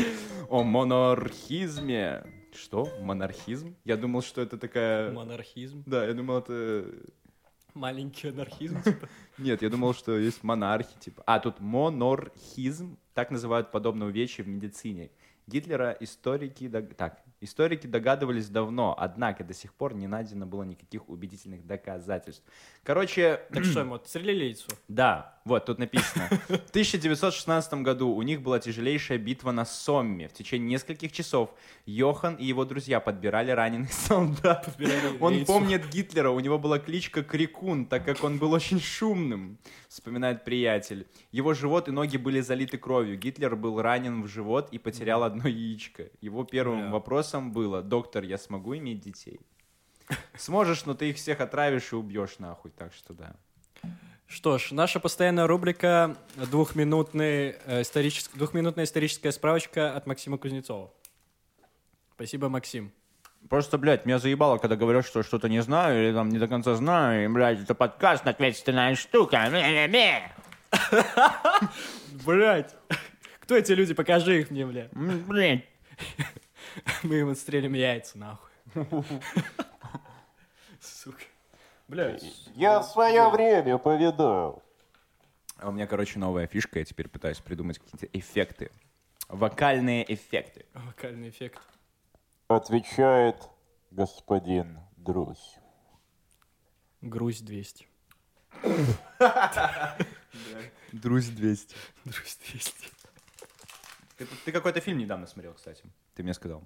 [0.48, 2.24] О монархизме.
[2.54, 2.88] Что?
[3.00, 3.76] Монархизм?
[3.84, 5.10] Я думал, что это такая...
[5.10, 5.82] Монархизм.
[5.86, 6.86] Да, я думал, это
[7.74, 9.08] Маленький анархизм, типа.
[9.38, 11.22] нет, я думал, что есть монархи, типа.
[11.26, 15.10] А, тут монорхизм, так называют подобное увечье в медицине.
[15.52, 21.66] Гитлера историки, так, историки догадывались давно, однако до сих пор не найдено было никаких убедительных
[21.66, 22.42] доказательств.
[22.82, 24.68] Короче, Так что ему, отстрелили яйцо?
[24.88, 26.28] да, вот тут написано.
[26.48, 30.28] В 1916 году у них была тяжелейшая битва на Сомме.
[30.28, 31.50] В течение нескольких часов
[31.84, 34.64] Йохан и его друзья подбирали раненых солдат.
[34.64, 35.52] Подбирали Он яйцо.
[35.52, 41.06] помнит Гитлера, у него была кличка Крикун, так как он был очень шумным, вспоминает приятель.
[41.32, 43.18] Его живот и ноги были залиты кровью.
[43.18, 46.10] Гитлер был ранен в живот и потерял одно яичко.
[46.20, 46.90] Его первым Бля.
[46.90, 49.40] вопросом было, доктор, я смогу иметь детей?
[50.36, 53.34] Сможешь, но ты их всех отравишь и убьешь нахуй, так что да.
[54.26, 60.92] Что ж, наша постоянная рубрика двухминутный, э, исторический, двухминутная историческая справочка от Максима Кузнецова.
[62.14, 62.92] Спасибо, Максим.
[63.48, 66.74] Просто, блядь, меня заебало, когда говорят, что что-то не знаю или там не до конца
[66.74, 69.48] знаю, и, блядь, это подкаст, ответственная штука.
[69.50, 70.30] Ме-ме-ме.
[72.24, 72.74] Блять!
[73.40, 73.94] Кто эти люди?
[73.94, 74.88] Покажи их мне, бля.
[74.92, 75.64] М, Блядь.
[77.02, 78.50] Мы им отстрелим яйца, нахуй.
[80.80, 81.22] Сука.
[81.88, 82.24] Блять.
[82.54, 84.62] Я в свое время повидал.
[85.58, 88.70] А у меня, короче, новая фишка, я теперь пытаюсь придумать какие-то эффекты.
[89.28, 90.66] Вокальные эффекты.
[90.74, 91.60] Вокальный эффект.
[92.48, 93.36] Отвечает
[93.90, 95.56] господин Друзь.
[97.00, 97.86] Грусть 200.
[100.92, 101.74] Друзь 200.
[102.04, 102.72] Грусть 200.
[104.18, 105.84] Ты, ты какой-то фильм недавно смотрел, кстати.
[106.14, 106.62] Ты мне сказал.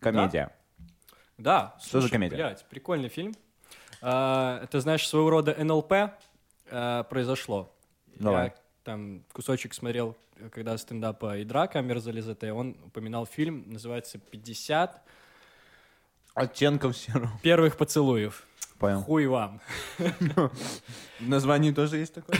[0.00, 0.52] Комедия.
[1.36, 1.76] Да.
[1.78, 2.36] Что за слушай, комедия?
[2.36, 3.34] блядь, прикольный фильм.
[4.00, 5.92] А, это, знаешь, своего рода НЛП
[6.70, 7.72] а, произошло.
[8.16, 8.46] Давай.
[8.46, 10.16] Я там кусочек смотрел,
[10.52, 14.90] когда стендапа и драка Мерзализете, он упоминал фильм, называется «50
[16.34, 17.30] Оттенков серого.
[17.42, 18.47] первых поцелуев».
[18.78, 19.02] Понял.
[19.02, 19.60] Хуй вам.
[19.98, 22.38] В названии тоже есть такое?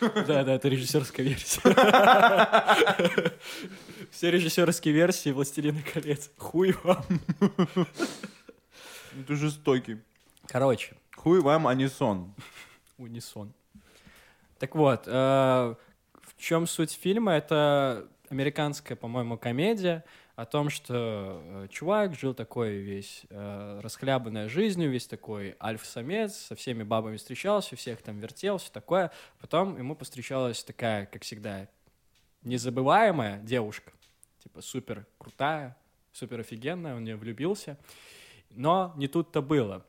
[0.00, 1.60] Да, да, это режиссерская версия.
[4.10, 6.30] Все режиссерские версии «Властелина колец».
[6.38, 7.04] Хуй вам.
[9.26, 9.98] Ты жестокий.
[10.46, 12.34] Короче, Хуй вам, а не сон.
[12.98, 13.52] унисон.
[14.58, 17.32] Так вот, э, в чем суть фильма?
[17.32, 20.04] Это американская, по-моему, комедия
[20.36, 26.56] о том, что э, чувак жил такой весь э, расхлябанной жизнью, весь такой альфа-самец, со
[26.56, 29.12] всеми бабами встречался, всех там вертел, все такое.
[29.40, 31.68] Потом ему повстречалась такая, как всегда,
[32.42, 33.92] незабываемая девушка,
[34.42, 35.76] типа супер крутая,
[36.12, 37.78] супер офигенная, он в нее влюбился.
[38.50, 39.86] Но не тут-то было.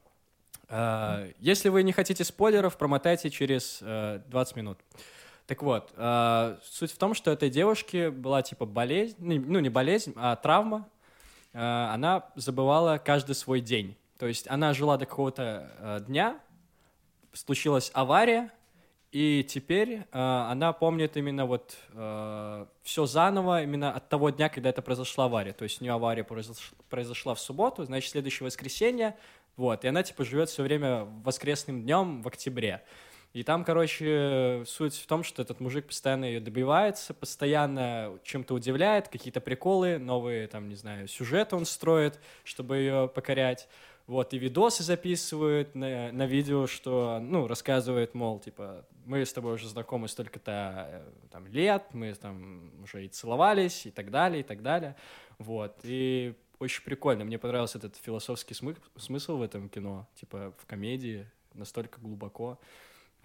[0.70, 4.78] Э, Если вы не хотите спойлеров, промотайте через э, 20 минут.
[5.48, 10.14] Так вот, э, суть в том, что этой девушке была типа болезнь, ну, не болезнь,
[10.16, 10.88] а травма.
[11.54, 13.96] Э, Она забывала каждый свой день.
[14.18, 16.40] То есть она жила до какого-то э, дня,
[17.34, 18.52] случилась авария,
[19.12, 21.78] и теперь э, она помнит именно вот
[22.84, 25.54] все заново именно от того дня, когда это произошла авария.
[25.54, 29.16] То есть у нее авария произош- произошла в субботу, значит, следующее воскресенье,
[29.58, 32.84] вот, и она типа живет все время воскресным днем в октябре.
[33.36, 39.10] И там, короче, суть в том, что этот мужик постоянно ее добивается, постоянно чем-то удивляет,
[39.10, 43.68] какие-то приколы, новые, там, не знаю, сюжеты он строит, чтобы ее покорять.
[44.08, 49.56] Вот, и видосы записывают на, на видео, что, ну, рассказывает, мол, типа, мы с тобой
[49.56, 54.44] уже знакомы столько-то э, там, лет, мы там уже и целовались, и так далее, и
[54.44, 54.96] так далее.
[55.40, 57.26] Вот, и очень прикольно.
[57.26, 62.58] Мне понравился этот философский смы- смысл в этом кино, типа, в комедии, настолько глубоко.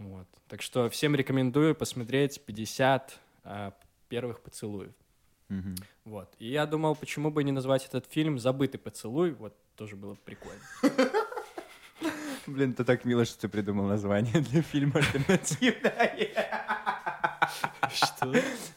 [0.00, 0.26] Вот.
[0.48, 3.74] Так что всем рекомендую посмотреть 50 а,
[4.08, 4.92] первых поцелуев.
[5.48, 5.76] Мгм.
[6.04, 6.34] Вот.
[6.38, 9.32] И я думал, почему бы не назвать этот фильм «Забытый поцелуй».
[9.32, 10.62] Вот тоже было бы прикольно.
[12.46, 16.28] Блин, это так мило, что ты придумал название для фильма альтернативное.
[17.92, 18.34] Что?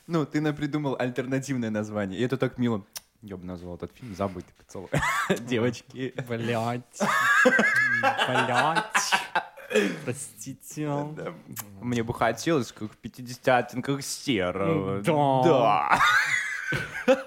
[0.07, 2.19] Ну, ты придумал альтернативное название.
[2.19, 2.85] И это так мило.
[3.21, 4.89] Я бы назвал этот фильм «Забытый поцелуй».
[5.47, 6.13] Девочки.
[6.27, 7.01] Блять.
[8.27, 9.13] Блять.
[10.05, 10.87] Простите.
[11.15, 11.33] Да.
[11.81, 15.01] Мне бы хотелось, как в 50 оттенках серого.
[15.01, 15.99] Да.
[17.07, 17.19] Да.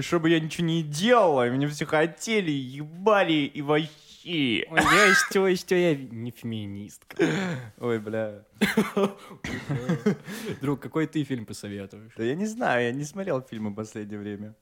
[0.00, 4.66] Чтобы я ничего не делала, меня все хотели, ебали и вообще.
[4.70, 7.16] Ой, я что, что я не феминистка.
[7.78, 8.42] Ой, бля.
[10.60, 12.12] Друг, какой ты фильм посоветуешь?
[12.16, 14.54] Да я не знаю, я не смотрел фильмы в последнее время.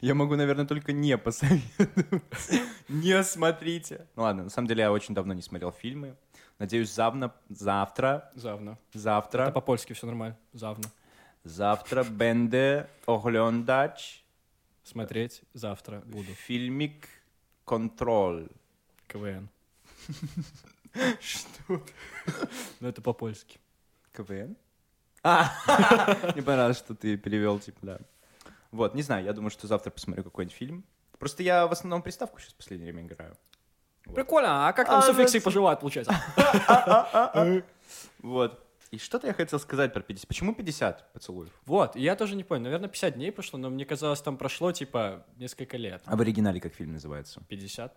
[0.00, 2.22] Я могу, наверное, только не посоветовать.
[2.88, 4.06] Не смотрите.
[4.14, 6.14] Ну ладно, на самом деле я очень давно не смотрел фильмы.
[6.58, 8.78] Надеюсь, завтра, завтра, Завно.
[8.90, 10.36] Это завтра, по-польски все нормально.
[10.52, 10.84] Завно.
[11.44, 14.24] завтра będę oglądać
[14.84, 16.32] Смотреть завтра буду.
[16.34, 17.08] фильмик
[17.64, 18.48] «Контроль».
[19.08, 19.48] КВН.
[21.20, 21.82] Что?
[22.80, 23.58] Ну, это по-польски.
[24.12, 24.56] КВН?
[25.22, 25.50] А,
[26.34, 27.98] мне понравилось, что ты перевел, типа, да.
[28.72, 30.84] Вот, не знаю, я думаю, что завтра посмотрю какой-нибудь фильм.
[31.18, 33.36] Просто я в основном приставку сейчас в последнее время играю.
[34.14, 36.14] Прикольно, а как там А, суффиксы да, поживают, получается?
[38.22, 38.62] Вот.
[38.92, 40.28] И что-то я хотел сказать про 50.
[40.28, 41.50] Почему 50 поцелуев?
[41.66, 42.62] Вот, я тоже не понял.
[42.64, 46.02] Наверное, 50 дней прошло, но мне казалось, там прошло, типа, несколько лет.
[46.04, 47.40] А в оригинале как фильм называется?
[47.48, 47.92] 50?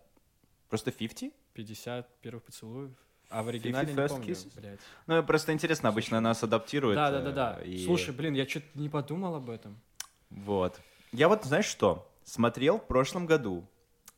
[0.67, 1.31] Просто 50?
[1.53, 2.91] 50 первых поцелуев?
[3.29, 4.59] А в оригинале 50 не помню, kisses?
[4.59, 4.79] блядь.
[5.05, 6.95] Ну, просто интересно, обычно нас адаптируют.
[6.95, 7.59] Да, да, да, да.
[7.61, 9.79] э, и- Слушай, блин, я что-то не подумал об этом.
[10.29, 10.79] Вот.
[11.11, 13.67] Я вот, знаешь что, смотрел в прошлом году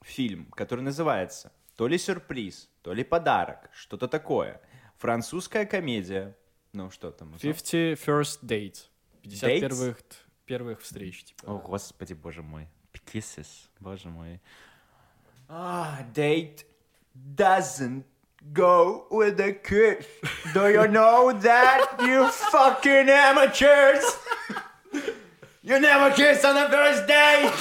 [0.01, 4.61] фильм, который называется то ли сюрприз, то ли подарок, что-то такое.
[4.97, 6.37] Французская комедия.
[6.73, 7.33] Ну, что там?
[7.39, 8.89] 50 first dates.
[9.23, 9.59] 50 Dates?
[9.59, 9.97] первых,
[10.45, 11.43] первых встреч, типа.
[11.51, 12.67] О, господи, боже мой.
[13.11, 13.47] Kisses,
[13.79, 14.39] боже мой.
[15.49, 16.65] Ah, date
[17.35, 18.03] doesn't
[18.53, 20.05] go with a kiss.
[20.53, 24.03] Do you know that, you fucking amateurs?
[25.63, 27.51] You never kiss on the first date.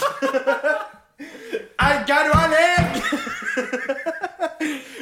[1.78, 3.02] I got one egg.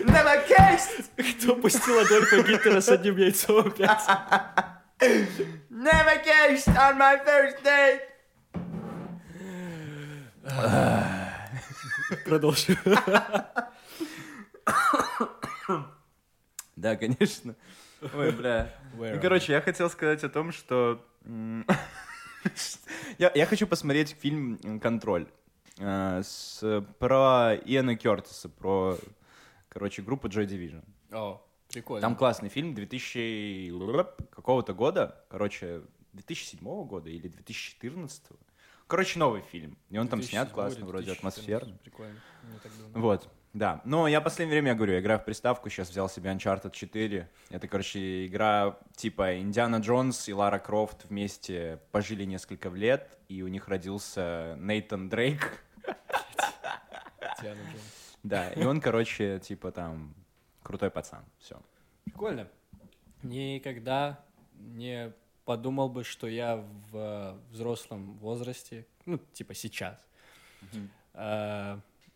[0.05, 1.09] never kissed.
[1.17, 4.03] Кто пустил Адольфа Гитлера с одним яйцом опять?
[5.71, 8.01] Never kissed on my first date.
[12.25, 12.77] Продолжим.
[16.75, 17.55] Да, конечно.
[18.15, 18.75] Ой, бля.
[18.95, 21.05] Ну, короче, я хотел сказать о том, что...
[23.19, 25.29] Я, я хочу посмотреть фильм «Контроль»
[25.79, 28.97] э, с, про Иэна Кертиса, про,
[29.69, 30.85] короче, группу Joy Division.
[31.11, 32.03] О, прикольно.
[32.03, 35.83] Там классный фильм 2000 какого-то года, короче,
[36.13, 38.23] 2007 года или 2014.
[38.87, 39.77] Короче, новый фильм.
[39.91, 41.19] И он там снят 2007 классно, вроде 2014.
[41.19, 41.79] атмосферно.
[41.83, 42.21] Прикольно.
[42.95, 43.81] Вот, да.
[43.85, 46.71] Но я в последнее время, я говорю, я играю в приставку, сейчас взял себе Uncharted
[46.71, 47.29] 4.
[47.51, 53.49] Это, короче, игра типа Индиана Джонс и Лара Крофт вместе пожили несколько лет, и у
[53.49, 55.65] них родился Нейтан Дрейк.
[58.23, 60.15] Да, и он, короче, типа там
[60.63, 61.25] крутой пацан.
[61.39, 61.61] Все.
[62.05, 62.49] Прикольно.
[63.23, 64.25] Никогда
[64.55, 65.13] не
[65.45, 69.99] подумал бы, что я в э, взрослом возрасте, ну, типа сейчас,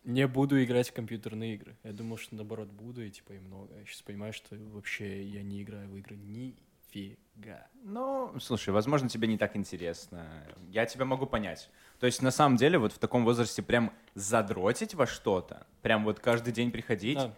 [0.03, 1.75] не буду играть в компьютерные игры.
[1.83, 3.75] Я думал, что наоборот буду, и типа и много.
[3.77, 7.67] Я сейчас понимаю, что вообще я не играю в игры нифига.
[7.83, 10.27] Ну, слушай, возможно, тебе не так интересно.
[10.69, 11.69] Я тебя могу понять.
[11.99, 16.19] То есть, на самом деле, вот в таком возрасте прям задротить во что-то, прям вот
[16.19, 17.33] каждый день приходить, Да.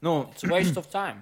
[0.00, 1.20] ну, It's a waste of time.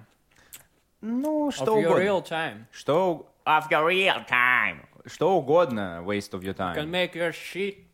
[1.01, 2.03] ну, что of your угодно.
[2.03, 2.65] real time.
[2.71, 3.31] Что...
[3.45, 4.85] Of your real time.
[5.05, 6.89] Что угодно waste of your Can time.
[6.89, 7.85] make your shit.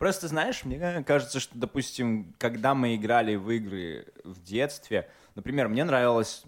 [0.00, 5.84] Просто, знаешь, мне кажется, что, допустим, когда мы играли в игры в детстве, например, мне
[5.84, 6.44] нравилось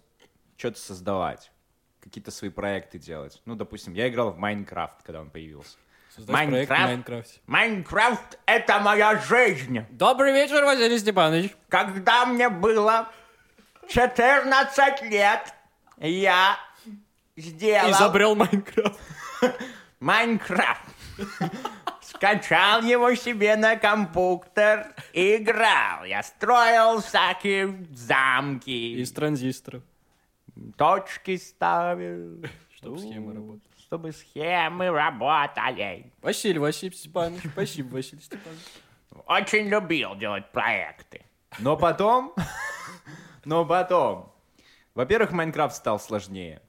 [0.56, 1.52] что-то создавать,
[2.00, 3.42] какие-то свои проекты делать.
[3.44, 5.76] Ну, допустим, я играл в Майнкрафт, когда он появился.
[6.16, 6.82] Создать Майнкрафт?
[6.82, 7.40] Майнкрафте.
[7.46, 9.84] Майнкрафт— это моя жизнь.
[9.90, 11.54] Добрый вечер, Василий Степанович.
[11.68, 13.10] Когда мне было
[13.86, 15.52] 14 лет,
[15.98, 16.56] я
[17.36, 18.98] сделал Изобрел Майнкрафт.
[20.00, 20.88] Майнкрафт.
[22.14, 26.04] Скачал его себе на компьютер и играл.
[26.04, 29.82] Я строил всякие замки, Из транзисторов.
[30.76, 32.44] точки ставил.
[32.76, 33.60] Чтоб схемы работали.
[33.78, 36.12] Чтобы схемы работали.
[36.20, 37.42] Василий Василий Степанович.
[37.52, 38.62] Спасибо, Василий Степанович.
[39.26, 41.22] Очень любил делать проекты.
[41.58, 42.34] Но потом,
[43.44, 44.32] но потом,
[44.94, 46.62] во-первых, Майнкрафт стал сложнее.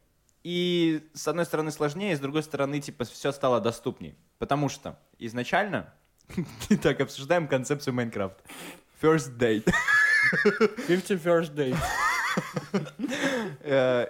[0.43, 4.15] И с одной стороны сложнее, с другой стороны, типа, все стало доступнее.
[4.39, 5.93] Потому что изначально,
[6.81, 8.43] так, обсуждаем концепцию Майнкрафта.
[9.01, 9.71] First date.
[10.87, 11.75] 51st Day.
[13.61, 14.07] Э,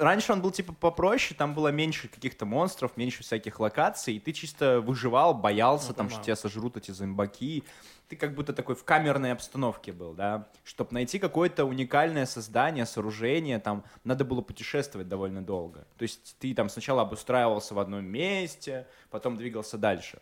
[0.00, 4.32] Раньше он был типа попроще, там было меньше каких-то монстров, меньше всяких локаций, и ты
[4.32, 7.64] чисто выживал, боялся, Ну, там, что тебя сожрут эти зомбаки.
[8.08, 10.48] Ты как будто такой в камерной обстановке был, да.
[10.64, 15.86] Чтобы найти какое-то уникальное создание, сооружение, там надо было путешествовать довольно долго.
[15.98, 20.20] То есть ты там сначала обустраивался в одном месте, потом двигался дальше.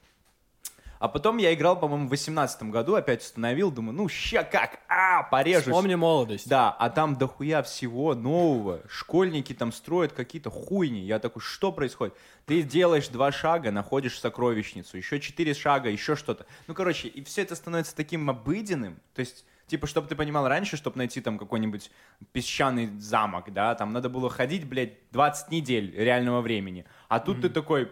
[0.99, 5.24] А потом я играл, по-моему, в 18 году, опять установил, думаю, ну ща как, а,
[5.24, 5.64] порежусь.
[5.64, 6.49] Вспомни молодость.
[6.49, 8.80] Да, а там дохуя всего нового.
[8.88, 11.01] Школьники там строят какие-то хуйни.
[11.01, 12.14] Я такой, что происходит?
[12.47, 16.47] Ты делаешь два шага, находишь сокровищницу, еще четыре шага, еще что-то.
[16.66, 19.01] Ну, короче, и все это становится таким обыденным.
[19.14, 21.90] То есть, типа, чтобы ты понимал, раньше, чтобы найти там какой-нибудь
[22.32, 26.86] песчаный замок, да, там надо было ходить, блядь, 20 недель реального времени.
[27.09, 27.90] А тут ты такой,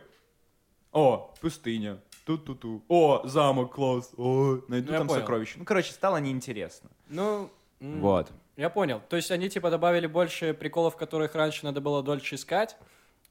[0.92, 5.20] о, пустыня, ту-ту-ту, о, замок, класс, о, найду Ну, там понял.
[5.20, 5.54] сокровище.
[5.58, 6.90] Ну, короче, стало неинтересно.
[7.08, 7.50] Ну,
[7.80, 8.30] Вот.
[8.56, 9.02] Я понял.
[9.08, 12.76] То есть они типа добавили больше приколов, которых раньше надо было дольше искать,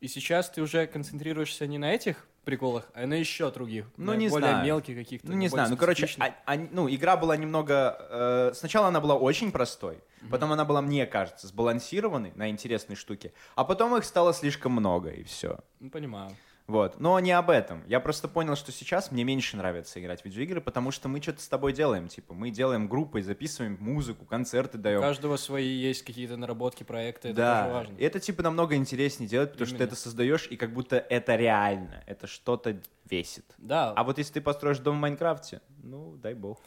[0.02, 3.86] и сейчас ты уже концентрируешься не на этих приколах, а на еще других.
[3.96, 4.66] Ну, на не более знаю.
[4.66, 5.28] мелких каких-то.
[5.32, 7.98] Ну, не знаю, ну, короче, а- они- ну, игра была немного...
[8.10, 13.32] э, сначала она была очень простой, потом она была, мне кажется, сбалансированной на интересные штуки,
[13.56, 15.60] а потом их стало слишком много, и все.
[15.80, 16.32] Ну, понимаю.
[16.66, 17.00] Вот.
[17.00, 17.84] Но не об этом.
[17.88, 21.42] Я просто понял, что сейчас мне меньше нравится играть в видеоигры, потому что мы что-то
[21.42, 22.08] с тобой делаем.
[22.08, 25.02] Типа, мы делаем группой, записываем музыку, концерты У даем.
[25.02, 27.98] каждого свои есть какие-то наработки, проекты, это да, тоже важно.
[27.98, 29.92] И это типа намного интереснее делать, потому что ты Именно.
[29.94, 32.78] это создаешь, и как будто это реально, это что-то
[33.10, 33.46] весит.
[33.58, 33.92] Да.
[33.92, 36.62] А вот если ты построишь дом в Майнкрафте, ну, дай бог.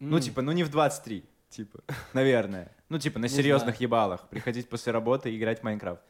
[0.00, 0.22] Ну, М.
[0.22, 1.80] типа, ну не в 23, типа,
[2.12, 2.70] наверное.
[2.90, 4.28] Ну, типа, на серьезных ебалах.
[4.28, 6.02] Приходить после работы и играть в Майнкрафт.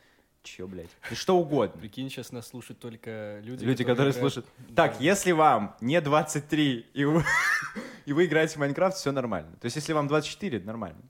[0.44, 0.90] Че, блядь?
[1.10, 1.80] Да что угодно.
[1.80, 4.46] Прикинь, сейчас нас слушают только люди, Люди, которые играют- слушают.
[4.76, 7.24] Так, если вам не 23, и вы,
[8.04, 9.50] и вы играете в Майнкрафт, все нормально.
[9.60, 11.00] То есть, если вам 24, нормально.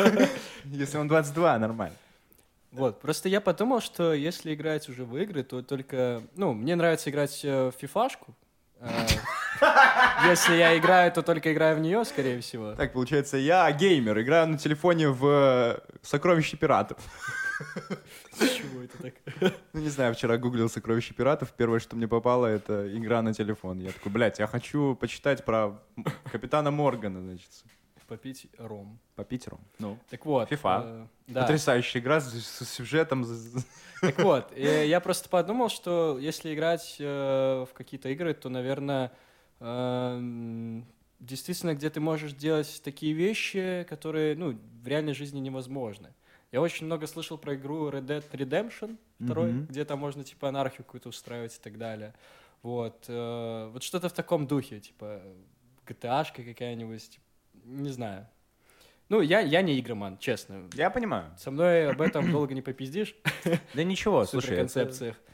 [0.64, 1.96] Если вам 22, нормально.
[2.70, 6.22] Вот, просто я подумал, что если играть уже в игры, то только...
[6.36, 8.34] Ну, мне нравится играть э, в фифашку.
[8.78, 8.88] Э,
[10.28, 12.74] Если я играю, то только играю в нее, скорее всего.
[12.74, 16.98] Так, получается, я геймер, играю на телефоне в э, «Сокровище пиратов».
[18.88, 19.14] Это так?
[19.72, 23.78] Ну, не знаю, вчера гуглил «Сокровище пиратов», первое, что мне попало, это игра на телефон.
[23.78, 25.80] Я такой, блядь, я хочу почитать про
[26.32, 27.48] капитана Моргана, значит.
[28.06, 28.98] попить ром.
[29.16, 29.60] По Питеру.
[29.78, 30.50] Ну, Так вот.
[30.50, 30.82] FIFA.
[30.84, 31.42] э, да.
[31.42, 33.26] потрясающая игра с, с сюжетом.
[34.00, 39.12] Так вот, э, я просто подумал, что если играть э, в какие-то игры, то, наверное,
[39.60, 40.86] эм,
[41.20, 46.14] действительно, где ты можешь делать такие вещи, которые, ну, в реальной жизни невозможны.
[46.52, 49.66] Я очень много слышал про игру Red Dead Redemption 2, Мгм.
[49.66, 52.14] где там можно, типа, анархию какую-то устраивать и так далее.
[52.62, 55.20] Вот, э, вот что-то в таком духе, типа,
[55.86, 57.24] GTA-шка какая-нибудь, типа,
[57.64, 58.26] не знаю.
[59.10, 60.68] Ну, я, я не игроман, честно.
[60.74, 61.30] Я понимаю.
[61.38, 63.14] Со мной об этом долго не попиздишь.
[63.74, 65.16] Да ничего, в слушай, концепциях.
[65.16, 65.24] это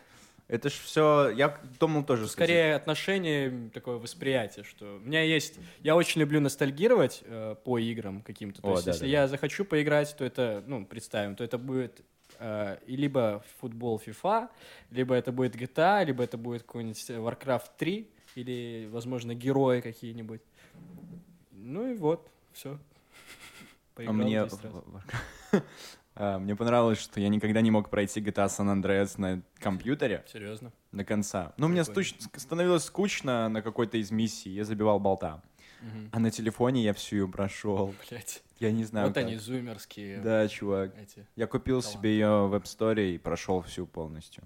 [0.48, 1.30] ж все...
[1.30, 2.28] Я думал тоже...
[2.28, 2.48] сказать.
[2.48, 5.58] Скорее отношение, м, такое восприятие, что у меня есть...
[5.80, 8.60] Я очень люблю ностальгировать э, по играм каким-то.
[8.60, 11.56] То О, есть, да, если да, я захочу поиграть, то это, ну, представим, то это
[11.58, 12.02] будет
[12.38, 14.48] э, либо футбол FIFA,
[14.90, 20.42] либо это будет GTA, либо это будет какой-нибудь Warcraft 3, или, возможно, герои какие-нибудь.
[21.52, 22.78] Ну и вот, все.
[23.96, 24.46] А мне...
[26.16, 30.72] А, Мне понравилось, что я никогда не мог пройти GTA San Andreas на компьютере Серьезно.
[30.92, 31.54] до конца.
[31.56, 35.42] Ну, мне стуч- становилось скучно на какой-то из миссий, я забивал болта.
[36.12, 37.92] А на телефоне я всю ее прошел.
[38.08, 38.42] Блять.
[38.58, 39.24] Я не знаю, Вот как.
[39.24, 40.96] они, зумерские Да, чувак.
[40.98, 41.26] эти.
[41.36, 41.98] Я купил Талант.
[41.98, 44.44] себе ее в App Store и прошел всю полностью.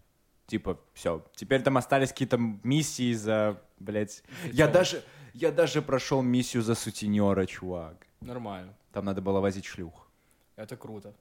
[0.48, 1.24] Типа, все.
[1.36, 4.24] Теперь там остались какие-то миссии за, блядь.
[4.50, 8.06] Я даже, я даже прошел миссию за сутенера, чувак.
[8.20, 8.74] Нормально.
[8.92, 10.08] Там надо было возить шлюх.
[10.56, 11.14] Это круто.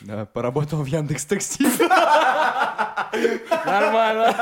[0.00, 1.64] Да, поработал в Яндекс Такси.
[3.64, 4.34] Нормально.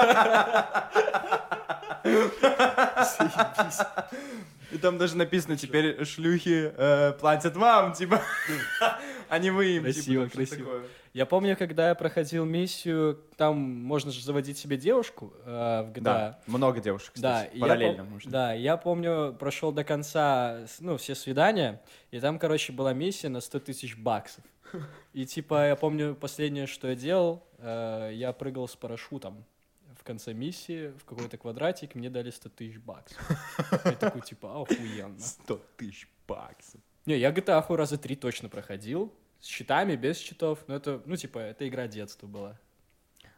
[4.73, 8.21] И там даже написано, теперь шлюхи э, платят вам, типа,
[9.29, 9.85] а не вы им.
[9.85, 10.59] Красиво, типа, красиво.
[10.65, 10.83] такое.
[11.13, 16.01] Я помню, когда я проходил миссию, там можно же заводить себе девушку э, в GTA.
[16.01, 18.31] Да, много девушек, Да, кстати, и параллельно я, можно.
[18.33, 21.81] да, я помню, прошел до конца, ну, все свидания,
[22.11, 24.43] и там, короче, была миссия на 100 тысяч баксов.
[25.13, 29.45] И, типа, я помню, последнее, что я делал, э, я прыгал с парашютом
[29.99, 33.19] в конце миссии в какой-то квадратик, мне дали 100 тысяч баксов.
[33.85, 35.19] Я такой, типа, охуенно.
[35.19, 36.81] 100 тысяч баксов.
[37.07, 39.13] Не, я GTA раза три точно проходил.
[39.41, 40.65] С щитами, без щитов.
[40.67, 42.59] Но это, ну, типа, это игра детства была.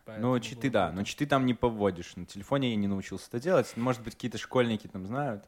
[0.05, 2.14] Поэтому Ну, читы, да, но читы там не поводишь.
[2.14, 3.76] На телефоне я не научился это делать.
[3.76, 5.45] Может быть, какие-то школьники там знают.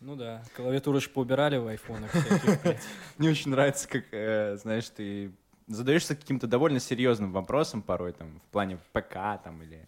[0.00, 2.80] Ну да, клавиатуру же поубирали в айфонах всяких.
[3.18, 5.32] Мне очень нравится, как, э, знаешь, ты
[5.66, 9.86] задаешься каким-то довольно серьезным вопросом порой, там, в плане ПК, там, или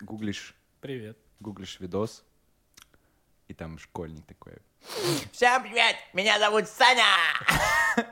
[0.00, 1.18] гуглишь, Привет.
[1.40, 2.24] гуглишь видос,
[3.48, 4.52] и там школьник такой.
[5.32, 5.96] Всем привет!
[6.12, 7.02] Меня зовут Саня!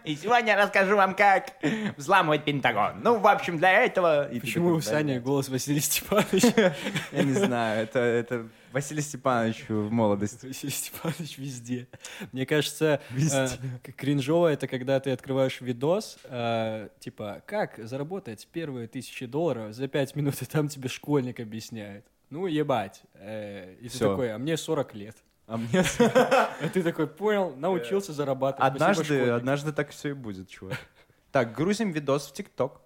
[0.05, 1.53] И сегодня я расскажу вам, как
[1.97, 3.03] взламывать Пентагон.
[3.03, 4.31] Ну, в общем, для этого...
[4.31, 6.75] И Почему такой, у Сани «Да, голос Василия Степановича?
[7.13, 10.47] Я не знаю, это, это Василий Степанович в молодости.
[10.47, 11.87] Василий Степанович везде.
[12.33, 13.49] Мне кажется, Везде.
[13.85, 19.87] э, кринжово это когда ты открываешь видос, э, типа, как заработать первые тысячи долларов за
[19.87, 22.07] пять минут, и там тебе школьник объясняет.
[22.31, 23.03] Ну, ебать.
[23.15, 24.11] Э, И ты Всё.
[24.11, 25.17] такой, а мне 40 лет.
[25.47, 28.73] А мне А ты такой, понял, научился зарабатывать.
[28.73, 29.29] Однажды, школьник».
[29.29, 30.79] однажды так все и будет, чувак.
[31.33, 32.81] Так, грузим видос в ТикТок.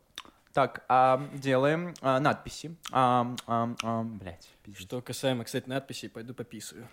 [0.52, 2.74] Так, а, делаем а, надписи.
[2.90, 4.82] А, а, а, блядь, пиздец.
[4.82, 6.88] Что касаемо, кстати, надписей, пойду пописаю.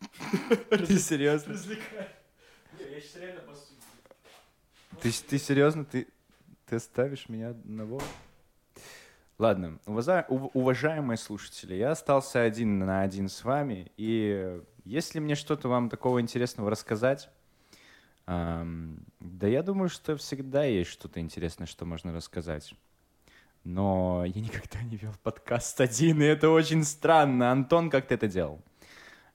[0.70, 1.54] Ты серьезно?
[5.02, 5.84] Ты, ты серьезно?
[5.84, 6.08] Ты,
[6.66, 8.00] ты оставишь меня одного?
[9.38, 15.34] Ладно, уважа- ув- уважаемые слушатели, я остался один на один с вами, и если мне
[15.34, 17.28] что-то вам такого интересного рассказать,
[18.26, 22.74] ам, да я думаю, что всегда есть что-то интересное, что можно рассказать.
[23.64, 27.50] Но я никогда не вел подкаст один, и это очень странно.
[27.50, 28.60] Антон, как ты это делал?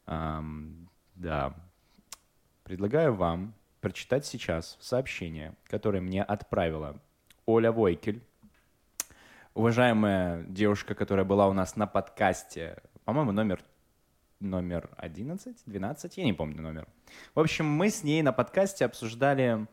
[0.05, 1.53] Ам, да.
[2.63, 7.01] Предлагаю вам прочитать сейчас сообщение, которое мне отправила
[7.47, 8.21] Оля Войкель,
[9.59, 13.61] уважаемая девушка, которая была у нас на подкасте, по-моему, номер
[14.39, 16.87] номер 11, 12, я не помню номер.
[17.35, 19.67] В общем, мы с ней на подкасте обсуждали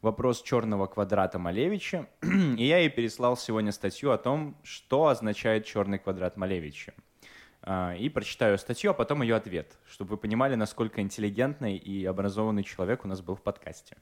[0.00, 5.98] вопрос черного квадрата Малевича, и я ей переслал сегодня статью о том, что означает черный
[5.98, 6.94] квадрат Малевича.
[7.62, 12.62] А, И прочитаю статью, а потом ее ответ, чтобы вы понимали, насколько интеллигентный и образованный
[12.62, 13.96] человек у нас был в подкасте.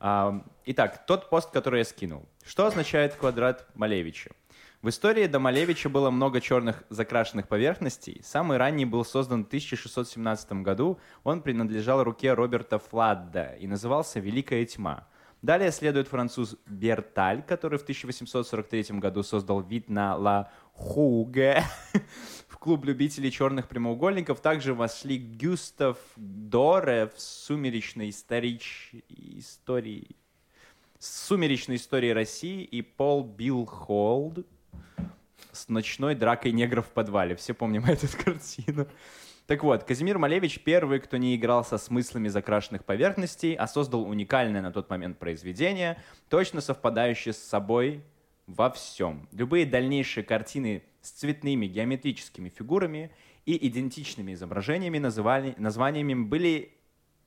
[0.00, 2.28] А, Итак, тот пост, который я скинул.
[2.44, 4.32] Что означает квадрат Малевича?
[4.86, 8.20] В истории до Малевича было много черных закрашенных поверхностей.
[8.22, 11.00] Самый ранний был создан в 1617 году.
[11.24, 15.08] Он принадлежал руке Роберта Фладда и назывался «Великая тьма».
[15.42, 21.64] Далее следует француз Берталь, который в 1843 году создал вид на Ла Хуге.
[22.46, 28.92] В клуб любителей черных прямоугольников также вошли Гюстав Доре в сумеречной историч...
[29.08, 30.14] истории
[30.98, 34.46] сумеречной истории России и Пол Билл Холд
[35.52, 37.34] с ночной дракой негров в подвале.
[37.36, 38.86] Все помним эту картину.
[39.46, 44.60] Так вот, Казимир Малевич первый, кто не играл со смыслами закрашенных поверхностей, а создал уникальное
[44.60, 48.02] на тот момент произведение, точно совпадающее с собой
[48.46, 49.28] во всем.
[49.32, 53.12] Любые дальнейшие картины с цветными геометрическими фигурами
[53.44, 56.72] и идентичными изображениями, названиями были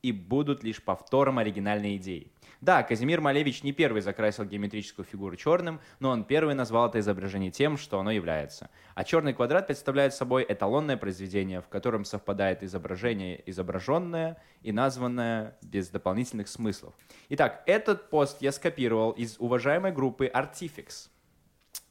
[0.01, 2.31] и будут лишь повтором оригинальной идеи.
[2.61, 7.51] Да, Казимир Малевич не первый закрасил геометрическую фигуру черным, но он первый назвал это изображение
[7.51, 8.69] тем, что оно является.
[8.95, 15.87] А черный квадрат представляет собой эталонное произведение, в котором совпадает изображение изображенное и названное без
[15.87, 16.93] дополнительных смыслов.
[17.29, 21.09] Итак, этот пост я скопировал из уважаемой группы Artifix.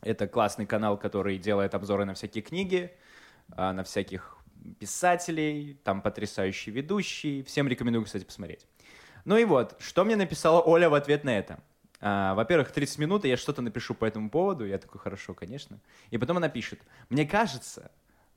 [0.02, 2.92] Это классный канал, который делает обзоры на всякие книги,
[3.52, 4.36] а, на всяких
[4.78, 7.42] писателей, там потрясающий ведущий.
[7.42, 8.66] Всем рекомендую, кстати, посмотреть.
[9.28, 11.60] Ну и вот, что мне написала Оля в ответ на это?
[12.00, 14.64] А, во-первых, 30 минут, и я что-то напишу по этому поводу.
[14.64, 15.80] Я такой, хорошо, конечно.
[16.10, 17.90] И потом она пишет, мне кажется,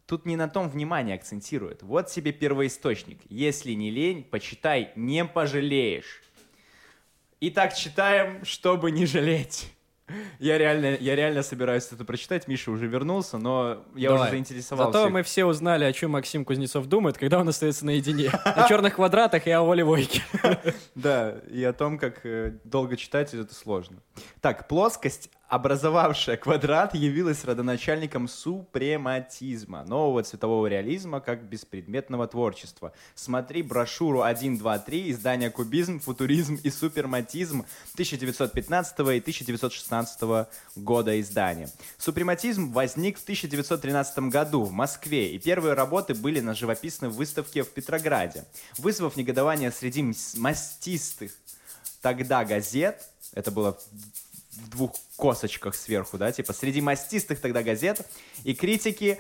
[0.06, 1.82] тут не на том внимание акцентирует.
[1.82, 3.22] Вот себе первоисточник.
[3.30, 6.22] Если не лень, почитай, не пожалеешь.
[7.40, 9.72] Итак, читаем, чтобы не жалеть.
[10.40, 12.48] Я реально, я реально собираюсь это прочитать.
[12.48, 14.24] Миша уже вернулся, но я Давай.
[14.24, 14.92] уже заинтересовался.
[15.00, 18.30] Зато мы все узнали, о чем Максим Кузнецов думает, когда он остается наедине.
[18.30, 20.22] О черных квадратах и о Оле Войке.
[20.96, 23.98] Да, и о том, как э, долго читать это сложно.
[24.42, 32.94] Так, плоскость, образовавшая квадрат, явилась родоначальником супрематизма, нового цветового реализма как беспредметного творчества.
[33.16, 40.48] Смотри брошюру 1, 2, 3, издания «Кубизм», «Футуризм» и «Суперматизм» 1915 и 1916
[40.78, 41.70] года издания.
[41.98, 47.72] Супрематизм возник в 1913 году в Москве, и первые работы были на живописной выставке в
[47.72, 48.46] Петрограде.
[48.78, 51.34] Вызвав негодование среди мастистых
[52.02, 53.78] тогда газет, это было
[54.54, 58.06] в двух косочках сверху, да, типа среди мастистых тогда газет
[58.44, 59.20] и критики,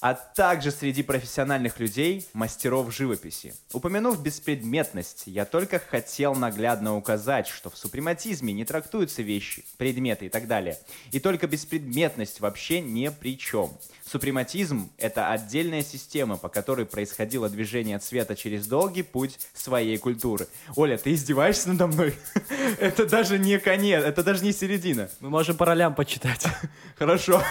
[0.00, 3.54] а также среди профессиональных людей, мастеров живописи.
[3.72, 10.28] Упомянув беспредметность, я только хотел наглядно указать, что в супрематизме не трактуются вещи, предметы и
[10.28, 10.78] так далее.
[11.10, 13.70] И только беспредметность вообще не при чем.
[14.14, 20.46] Супрематизм— это отдельная система, по которой происходило движение цвета через долгий путь своей культуры.
[20.76, 22.14] Оля, ты издеваешься надо мной?
[22.78, 25.10] Это даже не конец, это даже не середина.
[25.18, 26.46] Мы можем по ролям почитать.
[26.96, 27.42] Хорошо.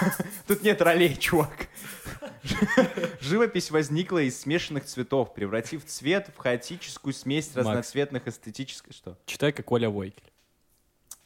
[0.48, 1.68] Тут нет ролей, чувак.
[3.20, 8.94] Живопись возникла из смешанных цветов, превратив цвет в хаотическую смесь разноцветных эстетических...
[8.94, 9.18] Что?
[9.26, 10.33] Читай, как Оля Войкель.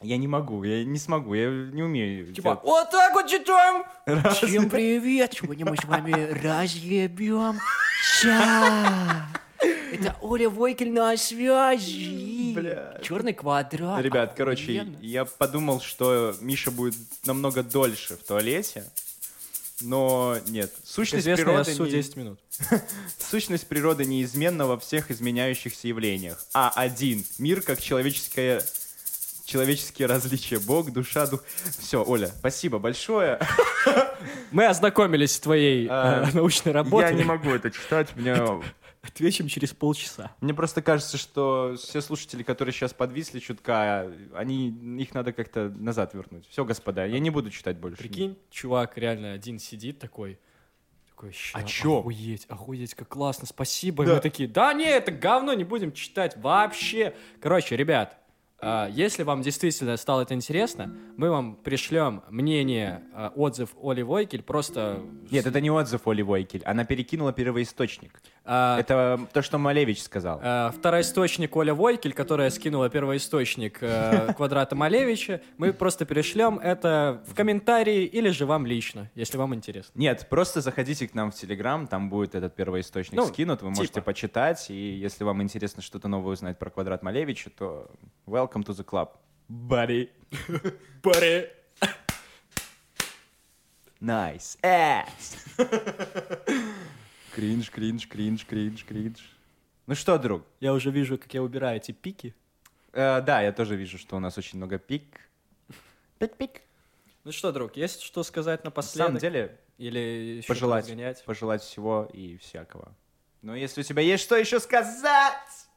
[0.00, 2.26] Я не могу, я не смогу, я не умею.
[2.26, 2.60] делать.
[2.62, 3.84] вот так вот читаем!
[4.32, 5.34] Всем привет!
[5.34, 7.58] Сегодня мы с вами разъебем
[8.20, 9.26] Ща!
[9.60, 12.52] Это Оля Войкель на связи!
[12.54, 13.00] Бля.
[13.02, 14.00] Черный квадрат.
[14.00, 14.96] Ребят, короче, Охуенно.
[15.00, 16.94] я подумал, что Миша будет
[17.24, 18.84] намного дольше в туалете,
[19.80, 20.72] но нет.
[20.84, 22.38] Сущность природы, не- 10 минут.
[23.18, 26.44] сущность природы неизменна во всех изменяющихся явлениях.
[26.54, 27.24] А один.
[27.38, 28.62] Мир как человеческое
[29.48, 30.58] человеческие различия.
[30.58, 31.42] Бог, душа, дух.
[31.78, 33.40] Все, Оля, спасибо большое.
[34.52, 37.10] Мы ознакомились с твоей А, э, научной работой.
[37.10, 38.14] Я не могу это читать.
[38.14, 38.36] Мне,
[39.00, 40.32] Отвечим через полчаса.
[40.40, 44.68] мне просто кажется, что все слушатели, которые сейчас подвисли чутка, они,
[45.00, 46.46] их надо как-то назад вернуть.
[46.50, 47.96] Все, господа, я не буду читать больше.
[47.96, 50.38] Прикинь, чувак реально один сидит такой,
[51.08, 52.00] такой, «Ща, А чё?
[52.00, 54.02] Охуеть, охуеть, как классно, спасибо.
[54.02, 54.14] И Да.
[54.16, 57.14] мы такие, да не, это говно, не будем читать вообще.
[57.40, 58.18] Короче, ребят,
[58.90, 65.00] если вам действительно стало это интересно, мы вам пришлем мнение, а, отзыв Оли Войкель, просто...
[65.30, 66.62] Нет, это не отзыв Оли Войкель.
[66.64, 68.20] Она перекинула первоисточник.
[68.48, 70.40] А, Это то, что Малевич сказал.
[70.42, 77.34] а, Второисточник Оля Войкель, которая скинула первоисточник э, квадрата Малевича, мы просто перешлем это в
[77.34, 79.92] комментарии или же вам лично, если вам интересно.
[79.94, 83.86] Нет, просто заходите к нам в Телеграм, там будет этот первоисточник Ну, скинут, вы можете
[83.94, 84.06] типа.
[84.06, 87.90] почитать, и если вам интересно что-то новое узнать про квадрат Малевича, то
[88.26, 89.10] welcome to the club.
[89.50, 90.08] Buddy.
[91.02, 91.52] Паре.
[94.00, 94.56] Nice.
[94.62, 95.36] Ass.
[97.38, 99.36] кринж, кринж, кринж, кринж, кринж.
[99.86, 100.44] Ну что, друг?
[100.58, 102.34] Я уже вижу, как я убираю эти пики.
[102.92, 105.04] Э, да, я тоже вижу, что у нас очень много пик.
[106.18, 106.62] Пик-пик.
[107.22, 109.06] Ну что, друг, есть что сказать На напоследок?
[109.06, 111.24] самом деле, Или еще пожелать, разгонять?
[111.24, 112.92] пожелать всего и всякого.
[113.42, 115.68] Но если у тебя есть что еще сказать,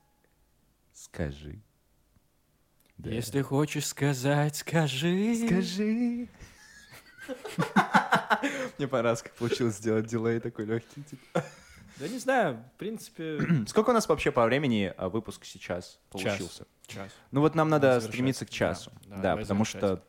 [0.94, 1.60] скажи.
[2.98, 5.36] Если хочешь сказать, скажи.
[5.46, 6.28] Скажи.
[8.78, 11.04] Мне понравилось, как получилось сделать дилей такой легкий.
[11.04, 11.44] типа.
[11.98, 16.00] Да не знаю, в принципе, Сколько у нас вообще по времени а, выпуск сейчас Час.
[16.10, 16.66] получился?
[16.88, 17.12] час.
[17.30, 18.92] Ну вот нам надо Надо стремиться к Да, часу.
[19.06, 20.04] да, Да, давай потому что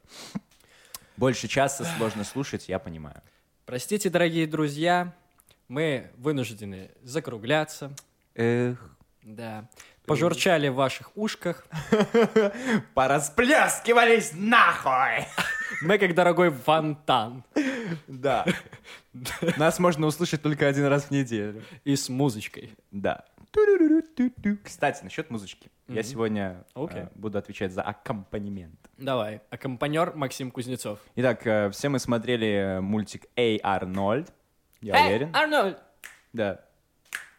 [1.18, 3.20] больше часа сложно слушать, я понимаю.
[3.66, 5.14] Простите, дорогие друзья,
[5.68, 7.92] мы вынуждены закругляться.
[8.36, 8.78] Эх.
[9.22, 9.68] Да.
[10.06, 11.66] Пожурчали в ваших ушках.
[12.94, 15.26] Порасплескивались нахуй!
[15.82, 17.44] Мы как дорогой фонтан.
[18.06, 18.46] Да.
[19.56, 21.62] Нас можно услышать только один раз в неделю.
[21.84, 22.74] И с музычкой.
[22.90, 23.24] Да.
[24.62, 25.70] Кстати, насчет музычки.
[25.88, 27.02] Я сегодня Окей.
[27.02, 28.78] э, буду отвечать за аккомпанемент.
[28.96, 29.42] Давай.
[29.50, 31.00] Аккомпанер Максим Кузнецов.
[31.16, 34.32] Итак, э, все мы смотрели э, мультик Эй, Арнольд.
[34.80, 35.36] Я Эй, уверен.
[35.36, 35.78] Арнольд!
[36.32, 36.60] Да.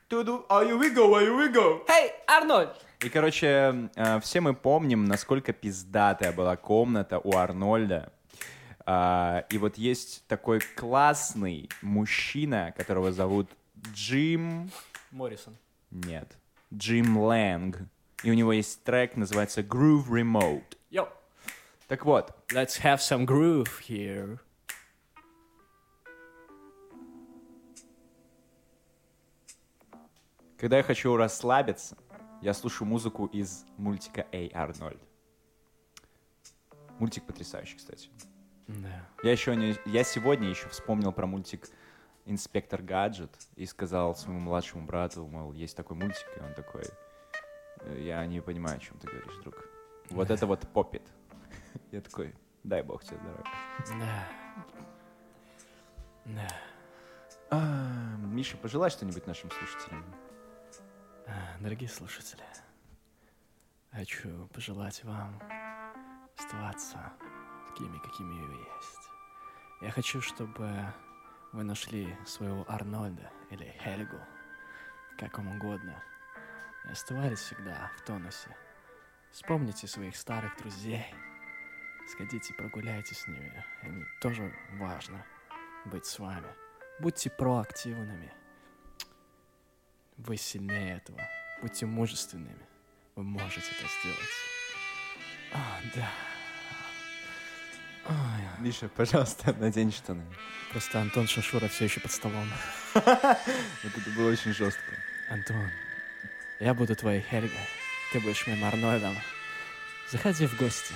[0.08, 1.82] Туду, а you we go, а you we go.
[1.88, 2.70] Эй, Арнольд!
[3.04, 8.12] И, короче, э, все мы помним, насколько пиздатая была комната у Арнольда.
[8.86, 13.50] А, И вот есть такой классный мужчина, которого зовут
[13.94, 14.70] Джим...
[15.12, 15.56] Моррисон.
[15.92, 16.38] Нет.
[16.74, 17.78] Джим Лэнг.
[18.24, 20.78] И у него есть трек, называется Groove Remote.
[20.90, 21.08] Йоу.
[21.88, 24.40] Так вот, Let's have some groove here.
[30.64, 31.98] когда я хочу расслабиться,
[32.42, 34.98] я слушаю музыку из мультика Эй, Арнольд.
[37.00, 38.10] Мультик потрясающий, кстати.
[38.68, 39.08] Да.
[39.24, 41.70] Я еще не, я сегодня еще вспомнил про мультик
[42.26, 46.86] Инспектор Гаджет и сказал своему младшему брату, мол, есть такой мультик, и он такой,
[47.82, 49.56] «Э, я не понимаю, о чем ты говоришь, друг.
[50.10, 51.04] Вот это вот попит.
[51.92, 52.34] Я такой,
[52.64, 53.44] дай бог тебе здоровья.
[54.00, 54.28] Да.
[56.26, 56.48] Да.
[57.50, 60.06] А, Миша, пожелай что-нибудь нашим слушателям.
[61.28, 62.44] А, Дорогие слушатели,
[63.92, 65.42] хочу пожелать вам
[66.38, 67.14] оставаться
[67.74, 69.10] такими, какими есть.
[69.82, 70.94] Я хочу, чтобы
[71.52, 74.20] вы нашли своего Арнольда или Хельгу,
[75.18, 76.02] как вам угодно,
[76.86, 78.56] и оставались всегда в тонусе.
[79.32, 81.06] Вспомните своих старых друзей,
[82.12, 85.26] сходите прогуляйтесь с ними, им тоже важно
[85.86, 86.54] быть с вами.
[87.00, 88.32] Будьте проактивными.
[90.18, 91.20] Вы сильнее этого.
[91.62, 92.68] Будьте мужественными.
[93.16, 94.30] Вы можете это сделать.
[95.54, 96.33] А, да.
[98.06, 98.16] Ой,
[98.60, 100.24] Миша, пожалуйста, надень штаны.
[100.72, 102.48] просто Антон Шашура все еще под столом.
[102.94, 104.82] Вот это было очень жестко.
[105.30, 105.70] Антон,
[106.60, 107.52] я буду твоей Хельгой.
[108.12, 109.16] Ты будешь моим Арнольдом.
[110.10, 110.94] Заходи в гости.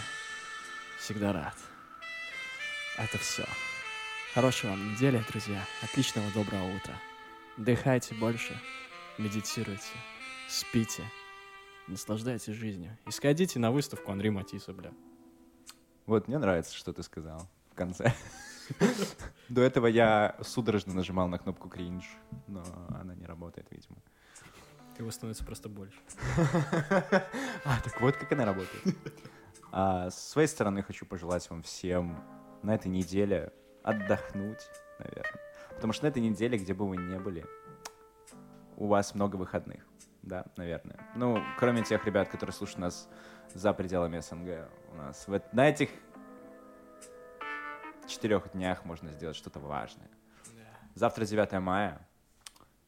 [0.99, 1.55] Всегда рад.
[2.97, 3.45] Это все.
[4.33, 5.63] Хорошей вам недели, друзья.
[5.81, 6.93] Отличного доброго утра.
[7.57, 8.55] Дыхайте больше,
[9.17, 9.81] медитируйте,
[10.47, 11.03] спите,
[11.87, 12.95] наслаждайтесь жизнью.
[13.07, 14.91] И сходите на выставку Анри Матисса, бля.
[16.07, 18.13] Вот, мне нравится, что ты сказал в конце.
[19.49, 22.05] До этого я судорожно нажимал на кнопку кринж,
[22.47, 23.97] но она не работает, видимо.
[24.97, 25.99] Его становится просто больше.
[27.65, 28.95] А, так вот как она работает.
[29.71, 32.17] А, с своей стороны хочу пожелать вам всем
[32.63, 33.51] на этой неделе
[33.83, 34.61] отдохнуть,
[34.99, 35.41] наверное.
[35.75, 37.45] Потому что на этой неделе, где бы вы ни были,
[38.77, 39.85] у вас много выходных.
[40.21, 40.99] Да, наверное.
[41.15, 43.09] Ну, кроме тех ребят, которые слушают нас
[43.53, 45.89] за пределами СНГ, у нас в эт- на этих
[48.07, 50.09] четырех днях можно сделать что-то важное.
[50.95, 52.07] Завтра 9 мая,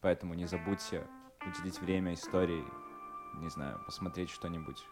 [0.02, 1.06] поэтому не забудьте
[1.46, 2.66] уделить время истории,
[3.36, 4.84] не знаю, посмотреть что-нибудь,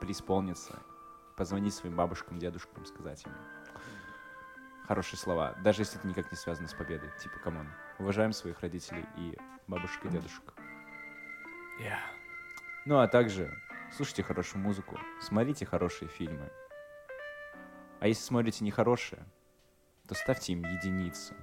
[0.00, 0.78] преисполниться,
[1.36, 3.32] позвонить своим бабушкам, дедушкам, сказать им
[4.86, 7.10] хорошие слова, даже если это никак не связано с победой.
[7.18, 7.68] Типа, come on,
[7.98, 10.52] уважаем своих родителей и бабушек и дедушек.
[11.80, 11.96] Yeah.
[12.84, 13.50] Ну, а также
[13.94, 16.50] слушайте хорошую музыку, смотрите хорошие фильмы.
[18.00, 19.24] А если смотрите нехорошие,
[20.08, 21.34] то ставьте им единицу,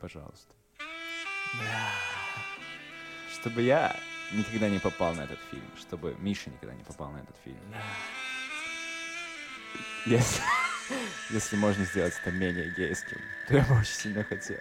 [0.00, 0.54] пожалуйста.
[3.32, 3.96] Чтобы я
[4.32, 7.58] никогда не попал на этот фильм, чтобы Миша никогда не попал на этот фильм.
[10.06, 10.42] Если,
[11.30, 13.18] если можно сделать это менее гейским,
[13.48, 14.60] то я бы очень сильно хотел.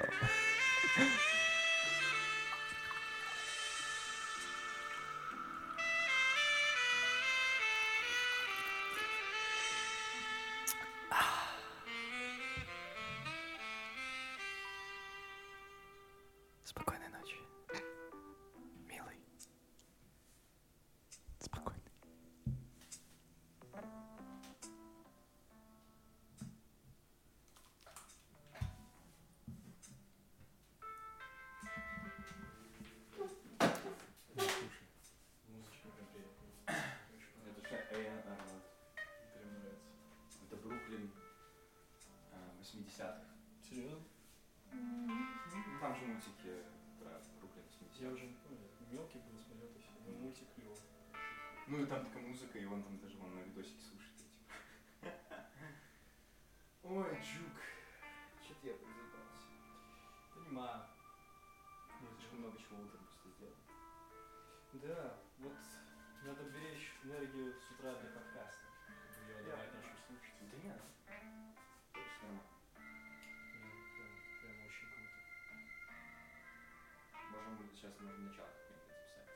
[77.88, 79.30] сейчас можно начало как-нибудь записать.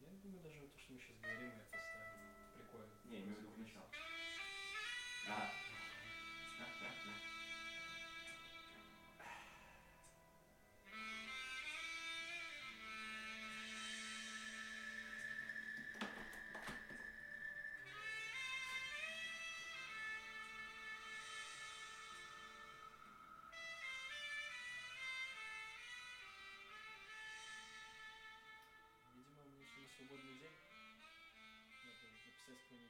[0.00, 1.78] Я думаю, даже то, что мы сейчас говорим, это
[2.54, 2.94] прикольно.
[3.04, 3.47] Не, не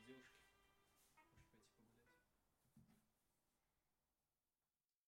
[0.08, 0.37] девушки.